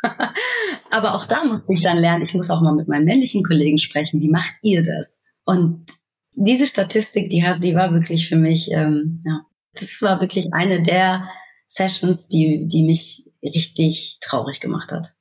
[0.91, 3.77] Aber auch da musste ich dann lernen, ich muss auch mal mit meinen männlichen Kollegen
[3.77, 4.21] sprechen.
[4.21, 5.21] Wie macht ihr das?
[5.43, 5.85] Und
[6.33, 9.41] diese Statistik, die hat, die war wirklich für mich, ähm, ja,
[9.73, 11.27] Das war wirklich eine der
[11.67, 15.13] Sessions, die, die mich richtig traurig gemacht hat.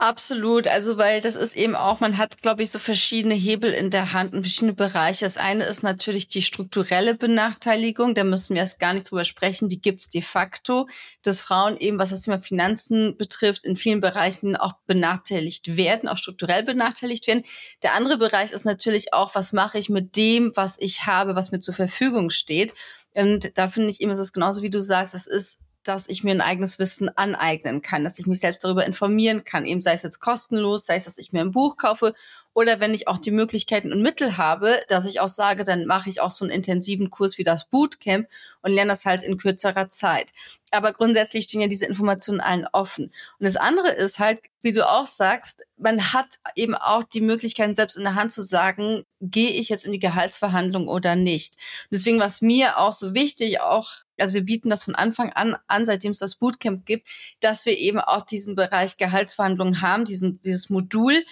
[0.00, 3.90] Absolut, also weil das ist eben auch, man hat, glaube ich, so verschiedene Hebel in
[3.90, 5.24] der Hand und verschiedene Bereiche.
[5.24, 9.68] Das eine ist natürlich die strukturelle Benachteiligung, da müssen wir erst gar nicht drüber sprechen,
[9.68, 10.86] die gibt's de facto,
[11.22, 16.16] dass Frauen eben, was das Thema Finanzen betrifft, in vielen Bereichen auch benachteiligt werden, auch
[16.16, 17.42] strukturell benachteiligt werden.
[17.82, 21.50] Der andere Bereich ist natürlich auch, was mache ich mit dem, was ich habe, was
[21.50, 22.72] mir zur Verfügung steht.
[23.14, 26.22] Und da finde ich eben, ist es genauso wie du sagst, es ist dass ich
[26.22, 29.94] mir ein eigenes Wissen aneignen kann, dass ich mich selbst darüber informieren kann, eben sei
[29.94, 32.14] es jetzt kostenlos, sei es, dass ich mir ein Buch kaufe
[32.58, 36.10] oder wenn ich auch die Möglichkeiten und Mittel habe, dass ich auch sage, dann mache
[36.10, 38.26] ich auch so einen intensiven Kurs wie das Bootcamp
[38.62, 40.32] und lerne das halt in kürzerer Zeit.
[40.72, 43.12] Aber grundsätzlich stehen ja diese Informationen allen offen.
[43.38, 47.76] Und das andere ist halt, wie du auch sagst, man hat eben auch die Möglichkeit,
[47.76, 51.54] selbst in der Hand zu sagen, gehe ich jetzt in die Gehaltsverhandlung oder nicht.
[51.92, 55.56] Deswegen war es mir auch so wichtig, auch also wir bieten das von Anfang an
[55.66, 57.08] an, seitdem es das Bootcamp gibt,
[57.40, 61.24] dass wir eben auch diesen Bereich Gehaltsverhandlungen haben, diesen, dieses Modul,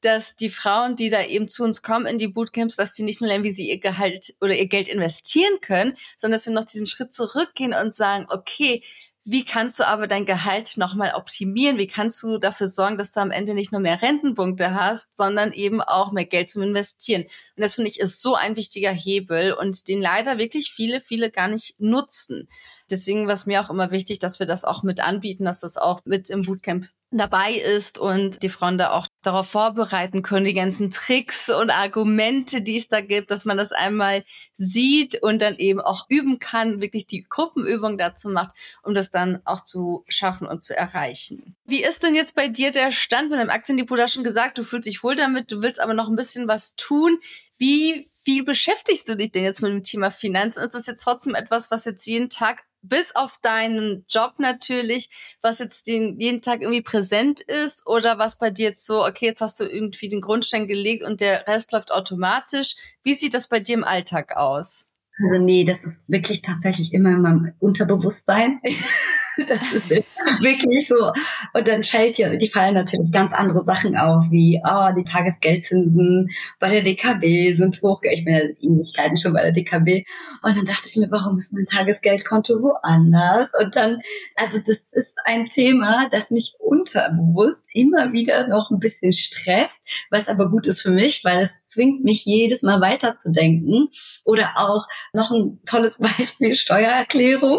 [0.00, 3.20] dass die Frauen, die da eben zu uns kommen in die Bootcamps, dass die nicht
[3.20, 6.64] nur lernen, wie sie ihr Gehalt oder ihr Geld investieren können, sondern dass wir noch
[6.64, 8.82] diesen Schritt zurückgehen und sagen, okay,
[9.30, 11.76] wie kannst du aber dein Gehalt nochmal optimieren?
[11.76, 15.52] Wie kannst du dafür sorgen, dass du am Ende nicht nur mehr Rentenpunkte hast, sondern
[15.52, 17.22] eben auch mehr Geld zum Investieren?
[17.22, 21.30] Und das finde ich ist so ein wichtiger Hebel und den leider wirklich viele, viele
[21.30, 22.48] gar nicht nutzen.
[22.90, 25.76] Deswegen war es mir auch immer wichtig, dass wir das auch mit anbieten, dass das
[25.76, 30.52] auch mit im Bootcamp dabei ist und die Frauen da auch darauf vorbereiten können, die
[30.52, 35.56] ganzen Tricks und Argumente, die es da gibt, dass man das einmal sieht und dann
[35.56, 38.50] eben auch üben kann, wirklich die Gruppenübung dazu macht,
[38.82, 41.56] um das dann auch zu schaffen und zu erreichen.
[41.64, 43.98] Wie ist denn jetzt bei dir der Stand mit deinem Aktiendepot?
[43.98, 46.46] Du hast schon gesagt, du fühlst dich wohl damit, du willst aber noch ein bisschen
[46.46, 47.18] was tun.
[47.56, 50.62] Wie viel beschäftigst du dich denn jetzt mit dem Thema Finanzen?
[50.62, 55.10] Ist das jetzt trotzdem etwas, was jetzt jeden Tag bis auf deinen Job natürlich,
[55.42, 59.26] was jetzt den, jeden Tag irgendwie präsent ist oder was bei dir jetzt so, okay,
[59.26, 62.76] jetzt hast du irgendwie den Grundstein gelegt und der Rest läuft automatisch.
[63.02, 64.88] Wie sieht das bei dir im Alltag aus?
[65.20, 68.60] Also nee, das ist wirklich tatsächlich immer in meinem Unterbewusstsein.
[69.48, 71.12] Das ist wirklich so.
[71.54, 76.30] Und dann fällt ja, die fallen natürlich ganz andere Sachen auf, wie, oh, die Tagesgeldzinsen
[76.58, 78.00] bei der DKB sind hoch.
[78.02, 80.04] Ich ja Ähnlichkeiten schon bei der DKB.
[80.42, 83.52] Und dann dachte ich mir, warum ist mein Tagesgeldkonto woanders?
[83.60, 84.00] Und dann,
[84.36, 90.28] also das ist ein Thema, das mich unterbewusst immer wieder noch ein bisschen stresst, was
[90.28, 93.88] aber gut ist für mich, weil es zwingt mich jedes Mal weiterzudenken.
[94.24, 97.58] Oder auch noch ein tolles Beispiel, Steuererklärung.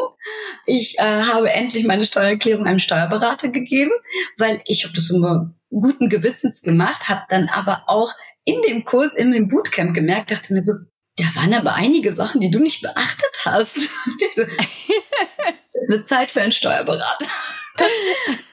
[0.65, 3.91] Ich äh, habe endlich meine Steuererklärung einem Steuerberater gegeben,
[4.37, 8.11] weil ich habe das immer guten Gewissens gemacht, habe dann aber auch
[8.43, 10.73] in dem Kurs, in dem Bootcamp gemerkt, dachte mir so,
[11.17, 13.75] da waren aber einige Sachen, die du nicht beachtet hast.
[15.81, 17.27] Es wird Zeit für einen Steuerberater.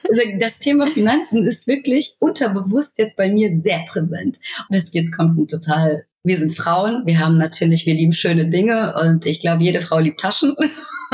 [0.09, 4.37] Also das Thema Finanzen ist wirklich unterbewusst jetzt bei mir sehr präsent.
[4.69, 8.49] Und das jetzt kommt ein total, wir sind Frauen, wir haben natürlich, wir lieben schöne
[8.49, 10.55] Dinge und ich glaube, jede Frau liebt Taschen.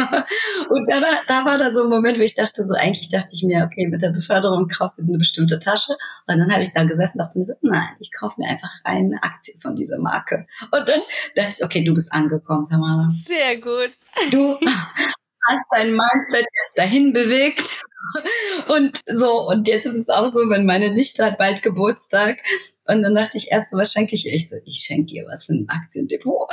[0.70, 3.44] und da, da war da so ein Moment, wo ich dachte, so eigentlich dachte ich
[3.44, 5.94] mir, okay, mit der Beförderung kaufst du eine bestimmte Tasche.
[6.28, 8.72] Und dann habe ich da gesessen und dachte mir so, nein, ich kaufe mir einfach
[8.84, 10.48] eine Aktie von dieser Marke.
[10.72, 11.02] Und dann
[11.36, 13.12] dachte ich, okay, du bist angekommen, Tamara.
[13.12, 13.92] Sehr gut.
[14.32, 14.58] Du
[15.48, 17.84] hast dein Mindset jetzt dahin bewegt.
[18.68, 22.38] Und so, und jetzt ist es auch so, wenn meine Nichte hat bald Geburtstag.
[22.86, 24.34] Und dann dachte ich erst, was schenke ich ihr?
[24.34, 26.50] Ich so, ich schenke ihr was für ein Aktiendepot.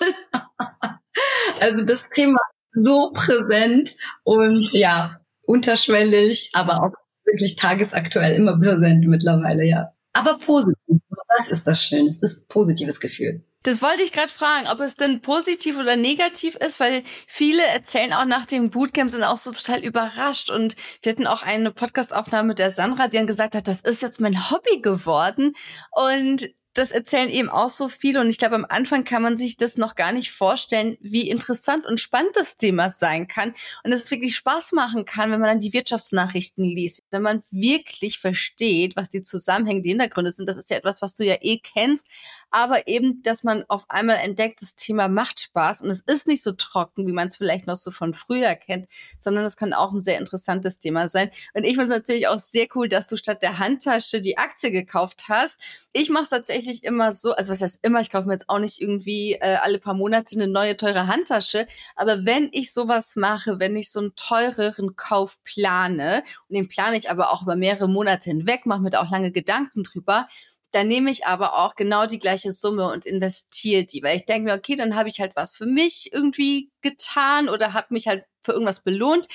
[1.60, 2.40] also das Thema
[2.72, 6.92] so präsent und ja, unterschwellig, aber auch
[7.24, 9.92] wirklich tagesaktuell immer präsent mittlerweile, ja.
[10.12, 11.00] Aber positiv.
[11.38, 12.10] Das ist das Schöne.
[12.10, 13.44] Es ist ein positives Gefühl.
[13.62, 18.14] Das wollte ich gerade fragen, ob es denn positiv oder negativ ist, weil viele erzählen
[18.14, 20.48] auch nach dem Bootcamp sind auch so total überrascht.
[20.48, 24.00] Und wir hatten auch eine Podcastaufnahme mit der Sandra, die dann gesagt hat, das ist
[24.00, 25.52] jetzt mein Hobby geworden.
[25.90, 28.20] Und das erzählen eben auch so viele.
[28.20, 31.84] Und ich glaube, am Anfang kann man sich das noch gar nicht vorstellen, wie interessant
[31.84, 33.54] und spannend das Thema sein kann.
[33.82, 37.42] Und dass es wirklich Spaß machen kann, wenn man dann die Wirtschaftsnachrichten liest, wenn man
[37.50, 40.48] wirklich versteht, was die Zusammenhänge, die Hintergründe sind.
[40.48, 42.06] Das ist ja etwas, was du ja eh kennst,
[42.50, 46.42] aber eben, dass man auf einmal entdeckt, das Thema macht Spaß und es ist nicht
[46.42, 48.86] so trocken, wie man es vielleicht noch so von früher kennt,
[49.20, 51.30] sondern es kann auch ein sehr interessantes Thema sein.
[51.54, 54.70] Und ich finde es natürlich auch sehr cool, dass du statt der Handtasche die Aktie
[54.70, 55.60] gekauft hast.
[55.92, 58.58] Ich mache es tatsächlich immer so, also was heißt immer, ich kaufe mir jetzt auch
[58.58, 63.58] nicht irgendwie äh, alle paar Monate eine neue teure Handtasche, aber wenn ich sowas mache,
[63.58, 67.88] wenn ich so einen teureren Kauf plane, und den plane ich aber auch über mehrere
[67.88, 70.28] Monate hinweg, mache mir da auch lange Gedanken drüber,
[70.72, 74.50] dann nehme ich aber auch genau die gleiche Summe und investiere die, weil ich denke
[74.50, 78.24] mir, okay, dann habe ich halt was für mich irgendwie getan oder habe mich halt
[78.40, 79.26] für irgendwas belohnt,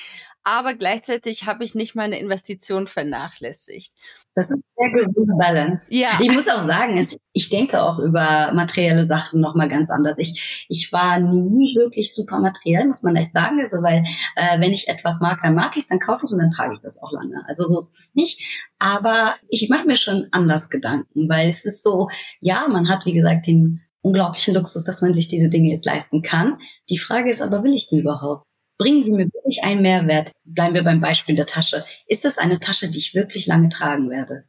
[0.42, 3.92] aber gleichzeitig habe ich nicht meine Investition vernachlässigt.
[4.36, 5.92] Das ist sehr gesunde Balance.
[5.92, 6.20] Ja.
[6.20, 10.18] Ich muss auch sagen, ich denke auch über materielle Sachen nochmal ganz anders.
[10.18, 13.60] Ich, ich war nie wirklich super materiell, muss man echt sagen.
[13.60, 14.04] Also, weil
[14.36, 16.50] äh, wenn ich etwas mag, dann mag ich es, dann kaufe ich es und dann
[16.50, 17.42] trage ich das auch lange.
[17.48, 18.40] Also so ist es nicht.
[18.78, 22.08] Aber ich mache mir schon anders Gedanken, weil es ist so,
[22.40, 26.22] ja, man hat, wie gesagt, den unglaublichen Luxus, dass man sich diese Dinge jetzt leisten
[26.22, 26.58] kann.
[26.88, 28.46] Die Frage ist aber, will ich die überhaupt?
[28.78, 30.32] bringen Sie mir wirklich einen Mehrwert.
[30.44, 31.84] Bleiben wir beim Beispiel der Tasche.
[32.06, 34.44] Ist das eine Tasche, die ich wirklich lange tragen werde?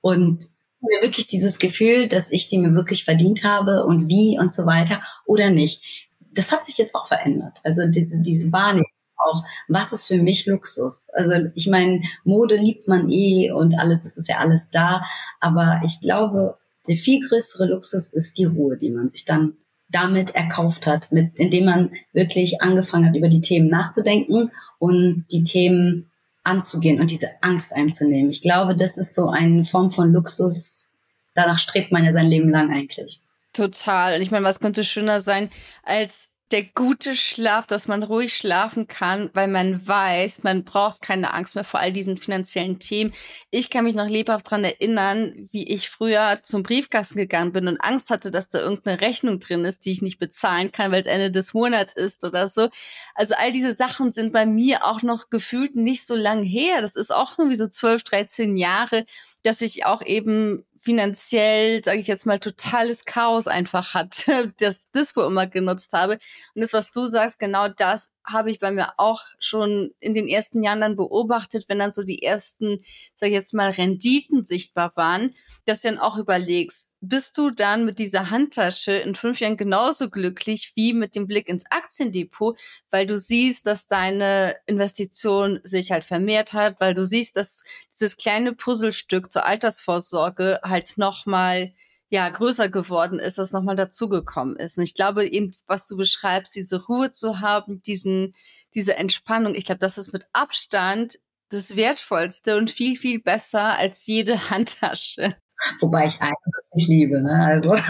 [0.00, 0.44] Und
[0.80, 4.66] mir wirklich dieses Gefühl, dass ich sie mir wirklich verdient habe und wie und so
[4.66, 5.84] weiter oder nicht.
[6.32, 7.58] Das hat sich jetzt auch verändert.
[7.62, 8.86] Also diese, diese Wahrnehmung
[9.16, 11.06] auch, was ist für mich Luxus?
[11.12, 15.04] Also ich meine, Mode liebt man eh und alles, das ist ja alles da.
[15.38, 16.58] Aber ich glaube,
[16.88, 19.54] der viel größere Luxus ist die Ruhe, die man sich dann
[19.88, 25.44] damit erkauft hat, mit, indem man wirklich angefangen hat, über die Themen nachzudenken und die
[25.44, 26.10] Themen
[26.44, 28.30] anzugehen und diese Angst einzunehmen.
[28.30, 30.92] Ich glaube, das ist so eine Form von Luxus.
[31.34, 33.20] Danach strebt man ja sein Leben lang eigentlich.
[33.52, 34.16] Total.
[34.16, 35.50] Und ich meine, was könnte schöner sein,
[35.82, 41.32] als der gute Schlaf, dass man ruhig schlafen kann, weil man weiß, man braucht keine
[41.32, 43.14] Angst mehr vor all diesen finanziellen Themen.
[43.50, 47.80] Ich kann mich noch lebhaft dran erinnern, wie ich früher zum Briefkasten gegangen bin und
[47.80, 51.06] Angst hatte, dass da irgendeine Rechnung drin ist, die ich nicht bezahlen kann, weil es
[51.06, 52.68] Ende des Monats ist oder so.
[53.14, 56.82] Also all diese Sachen sind bei mir auch noch gefühlt nicht so lang her.
[56.82, 59.06] Das ist auch irgendwie so 12, 13 Jahre,
[59.42, 64.24] dass ich auch eben finanziell, sage ich jetzt mal, totales Chaos einfach hat,
[64.58, 66.14] das Dispo immer genutzt habe.
[66.54, 70.28] Und das, was du sagst, genau das habe ich bei mir auch schon in den
[70.28, 74.92] ersten Jahren dann beobachtet, wenn dann so die ersten, sag ich jetzt mal, Renditen sichtbar
[74.96, 79.56] waren, dass du dann auch überlegst, bist du dann mit dieser Handtasche in fünf Jahren
[79.56, 82.58] genauso glücklich wie mit dem Blick ins Aktiendepot,
[82.90, 88.16] weil du siehst, dass deine Investition sich halt vermehrt hat, weil du siehst, dass dieses
[88.16, 91.72] kleine Puzzlestück zur Altersvorsorge halt nochmal
[92.12, 94.76] ja, größer geworden ist, das nochmal dazugekommen ist.
[94.76, 98.34] Und ich glaube eben, was du beschreibst, diese Ruhe zu haben, diesen,
[98.74, 104.06] diese Entspannung, ich glaube, das ist mit Abstand das Wertvollste und viel, viel besser als
[104.06, 105.36] jede Handtasche.
[105.80, 107.32] Wobei ich eigentlich liebe, ne?
[107.32, 107.70] Also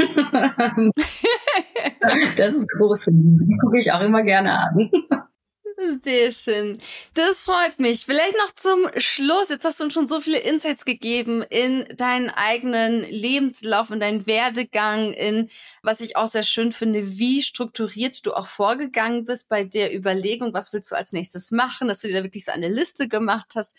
[2.37, 3.45] das ist große Liebe.
[3.45, 4.89] Die gucke ich auch immer gerne an.
[6.05, 6.79] Sehr schön.
[7.15, 8.05] Das freut mich.
[8.07, 9.49] Vielleicht noch zum Schluss.
[9.49, 14.27] Jetzt hast du uns schon so viele Insights gegeben in deinen eigenen Lebenslauf, in deinen
[14.27, 15.51] Werdegang, in
[15.83, 20.55] was ich auch sehr schön finde, wie strukturiert du auch vorgegangen bist bei der Überlegung,
[20.55, 23.53] was willst du als nächstes machen, dass du dir da wirklich so eine Liste gemacht
[23.57, 23.75] hast.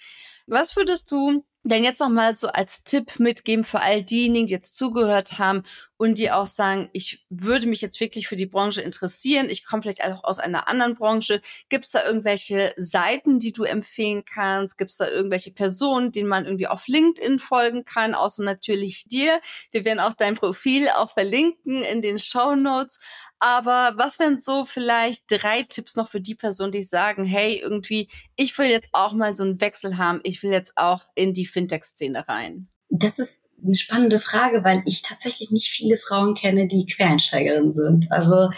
[0.45, 4.53] Was würdest du denn jetzt noch mal so als Tipp mitgeben für all diejenigen, die
[4.53, 5.63] jetzt zugehört haben
[6.03, 9.81] und die auch sagen, ich würde mich jetzt wirklich für die Branche interessieren, ich komme
[9.81, 11.41] vielleicht auch aus einer anderen Branche.
[11.69, 14.77] Gibt es da irgendwelche Seiten, die du empfehlen kannst?
[14.77, 19.39] Gibt es da irgendwelche Personen, denen man irgendwie auf LinkedIn folgen kann, außer natürlich dir?
[19.71, 22.99] Wir werden auch dein Profil auch verlinken in den Show Notes.
[23.39, 28.09] Aber was wären so vielleicht drei Tipps noch für die Person, die sagen, hey, irgendwie,
[28.35, 31.45] ich will jetzt auch mal so einen Wechsel haben, ich will jetzt auch in die
[31.45, 32.67] Fintech-Szene rein?
[32.89, 38.11] Das ist eine spannende Frage, weil ich tatsächlich nicht viele Frauen kenne, die Quereinsteigerinnen sind.
[38.11, 38.49] Also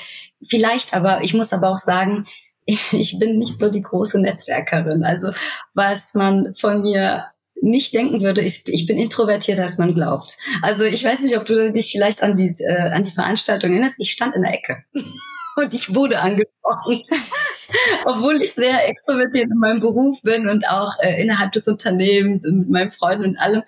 [0.48, 2.28] vielleicht, aber ich muss aber auch sagen,
[2.66, 5.04] ich bin nicht so die große Netzwerkerin.
[5.04, 5.32] Also
[5.74, 7.26] was man von mir
[7.62, 10.38] nicht denken würde, ich, ich bin introvertierter, als man glaubt.
[10.62, 13.96] Also ich weiß nicht, ob du dich vielleicht an die, äh, an die Veranstaltung erinnerst.
[13.98, 14.84] Ich stand in der Ecke
[15.56, 17.04] und ich wurde angesprochen.
[18.06, 22.60] Obwohl ich sehr extrovertiert in meinem Beruf bin und auch äh, innerhalb des Unternehmens und
[22.60, 23.64] mit meinen Freunden und allem,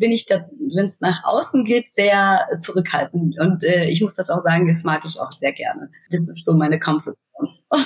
[0.00, 3.38] bin ich da, wenn es nach außen geht, sehr zurückhaltend.
[3.38, 5.90] Und äh, ich muss das auch sagen, das mag ich auch sehr gerne.
[6.10, 7.14] Das ist so meine Comfort.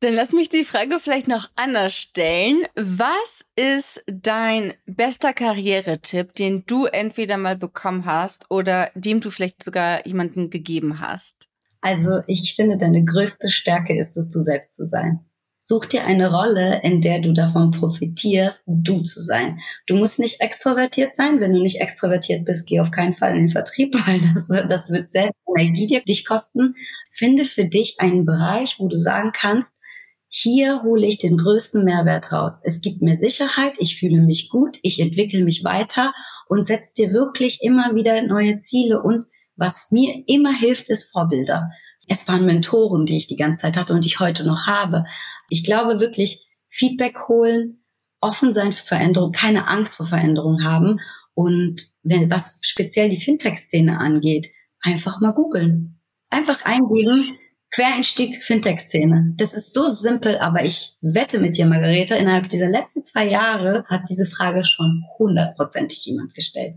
[0.00, 2.62] Dann lass mich die Frage vielleicht noch anders stellen.
[2.74, 9.62] Was ist dein bester Karrieretipp, den du entweder mal bekommen hast oder dem du vielleicht
[9.62, 11.48] sogar jemanden gegeben hast?
[11.82, 15.20] Also ich finde, deine größte Stärke ist es, du selbst zu sein.
[15.64, 19.60] Such dir eine Rolle, in der du davon profitierst, du zu sein.
[19.86, 21.38] Du musst nicht extrovertiert sein.
[21.38, 24.90] Wenn du nicht extrovertiert bist, geh auf keinen Fall in den Vertrieb, weil das, das
[24.90, 26.74] wird selbst Energie dir, dich kosten.
[27.12, 29.78] Finde für dich einen Bereich, wo du sagen kannst,
[30.26, 32.60] hier hole ich den größten Mehrwert raus.
[32.64, 36.12] Es gibt mir Sicherheit, ich fühle mich gut, ich entwickle mich weiter
[36.48, 41.70] und setze dir wirklich immer wieder neue Ziele und was mir immer hilft, ist Vorbilder.
[42.08, 45.04] Es waren Mentoren, die ich die ganze Zeit hatte und ich heute noch habe.
[45.52, 47.84] Ich glaube wirklich, Feedback holen,
[48.22, 50.98] offen sein für Veränderung, keine Angst vor Veränderung haben
[51.34, 54.48] Und wenn was speziell die Fintech-Szene angeht,
[54.80, 56.00] einfach mal googeln.
[56.30, 57.36] Einfach eingeben,
[57.70, 59.34] Quereinstieg Fintech-Szene.
[59.36, 63.84] Das ist so simpel, aber ich wette mit dir, Margarete, innerhalb dieser letzten zwei Jahre
[63.88, 66.76] hat diese Frage schon hundertprozentig jemand gestellt.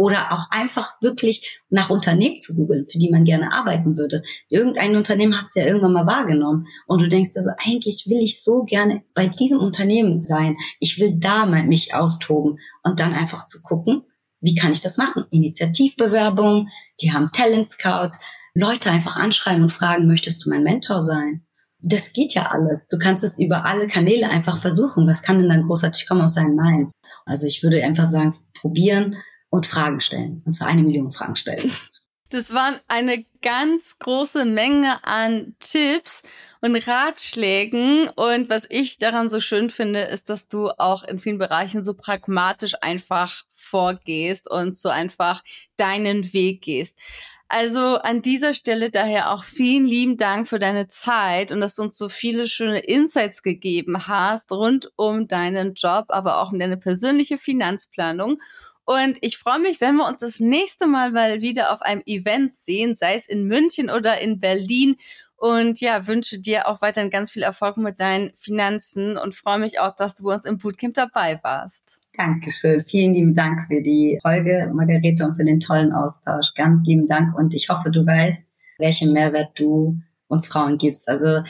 [0.00, 4.22] Oder auch einfach wirklich nach Unternehmen zu googeln, für die man gerne arbeiten würde.
[4.48, 8.42] Irgendein Unternehmen hast du ja irgendwann mal wahrgenommen und du denkst also, eigentlich will ich
[8.42, 10.56] so gerne bei diesem Unternehmen sein.
[10.78, 14.04] Ich will da mal mich austoben und dann einfach zu gucken,
[14.40, 15.26] wie kann ich das machen?
[15.30, 16.68] Initiativbewerbung,
[17.02, 18.16] die haben Talent Scouts,
[18.54, 21.44] Leute einfach anschreiben und fragen, möchtest du mein Mentor sein?
[21.82, 22.88] Das geht ja alles.
[22.88, 25.06] Du kannst es über alle Kanäle einfach versuchen.
[25.06, 26.90] Was kann denn dann großartig kommen aus seinem Nein?
[27.26, 29.16] Also ich würde einfach sagen, probieren
[29.50, 30.42] und Fragen stellen.
[30.46, 31.72] Und zwar eine Million Fragen stellen.
[32.32, 36.22] Das waren eine ganz große Menge an Tipps
[36.60, 38.08] und Ratschlägen.
[38.10, 41.92] Und was ich daran so schön finde, ist, dass du auch in vielen Bereichen so
[41.92, 45.42] pragmatisch einfach vorgehst und so einfach
[45.76, 47.00] deinen Weg gehst.
[47.48, 51.82] Also an dieser Stelle daher auch vielen lieben Dank für deine Zeit und dass du
[51.82, 56.76] uns so viele schöne Insights gegeben hast rund um deinen Job, aber auch um deine
[56.76, 58.38] persönliche Finanzplanung.
[58.90, 62.54] Und ich freue mich, wenn wir uns das nächste Mal mal wieder auf einem Event
[62.54, 64.96] sehen, sei es in München oder in Berlin.
[65.36, 69.78] Und ja, wünsche dir auch weiterhin ganz viel Erfolg mit deinen Finanzen und freue mich
[69.78, 72.00] auch, dass du bei uns im Bootcamp dabei warst.
[72.16, 72.84] Dankeschön.
[72.84, 76.52] Vielen lieben Dank für die Folge, Margarete, und für den tollen Austausch.
[76.56, 77.38] Ganz lieben Dank.
[77.38, 81.08] Und ich hoffe, du weißt, welchen Mehrwert du uns Frauen gibst.
[81.08, 81.44] Also,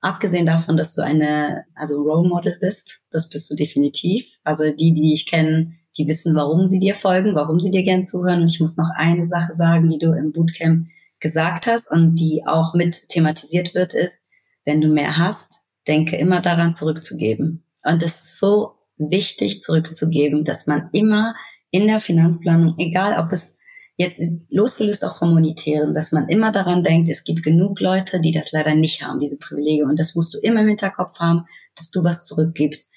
[0.00, 4.38] abgesehen davon, dass du eine, also Role Model bist, das bist du definitiv.
[4.42, 8.04] Also, die, die ich kenne, die wissen, warum sie dir folgen, warum sie dir gern
[8.04, 8.42] zuhören.
[8.42, 10.88] Und ich muss noch eine Sache sagen, die du im Bootcamp
[11.20, 14.24] gesagt hast und die auch mit thematisiert wird, ist,
[14.64, 17.64] wenn du mehr hast, denke immer daran zurückzugeben.
[17.82, 21.34] Und das ist so wichtig zurückzugeben, dass man immer
[21.70, 23.58] in der Finanzplanung, egal ob es
[23.96, 28.32] jetzt losgelöst auch vom Monetären, dass man immer daran denkt, es gibt genug Leute, die
[28.32, 29.84] das leider nicht haben, diese Privilege.
[29.84, 32.87] Und das musst du immer im Hinterkopf haben, dass du was zurückgibst.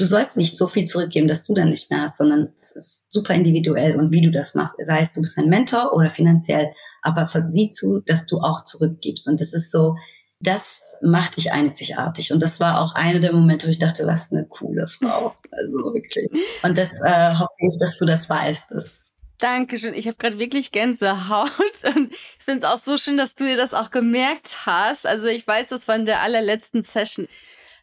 [0.00, 3.12] Du sollst nicht so viel zurückgeben, dass du dann nicht mehr hast, sondern es ist
[3.12, 4.76] super individuell und wie du das machst.
[4.82, 6.72] Sei es, du bist ein Mentor oder finanziell,
[7.02, 9.28] aber sieh zu, dass du auch zurückgibst.
[9.28, 9.96] Und das ist so,
[10.40, 12.32] das macht dich einzigartig.
[12.32, 15.34] Und das war auch einer der Momente, wo ich dachte, was eine coole Frau.
[15.50, 16.30] Also wirklich.
[16.62, 18.70] Und das äh, hoffe ich, dass du das weißt.
[18.70, 19.94] Das Dankeschön.
[19.94, 21.50] Ich habe gerade wirklich Gänsehaut
[21.96, 25.06] und ich finde es auch so schön, dass du dir das auch gemerkt hast.
[25.06, 27.28] Also ich weiß das von der allerletzten Session.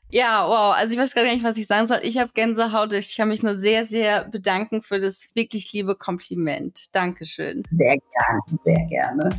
[0.09, 0.75] Ja, wow.
[0.75, 1.99] Also ich weiß gar nicht, was ich sagen soll.
[2.03, 2.93] Ich habe Gänsehaut.
[2.93, 6.95] Ich kann mich nur sehr, sehr bedanken für das wirklich liebe Kompliment.
[6.95, 7.63] Dankeschön.
[7.71, 9.29] Sehr gerne, sehr gerne.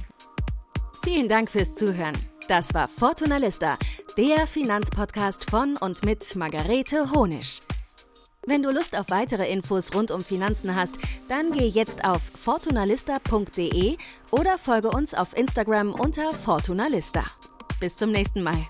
[1.04, 2.16] Vielen Dank fürs Zuhören.
[2.48, 3.78] Das war Fortuna Lista,
[4.16, 7.60] der Finanzpodcast von und mit Margarete Honisch.
[8.46, 10.98] Wenn du Lust auf weitere Infos rund um Finanzen hast,
[11.28, 13.98] dann geh jetzt auf fortunalista.de
[14.30, 17.24] oder folge uns auf Instagram unter Fortunalista.
[17.80, 18.66] Bis zum nächsten Mal.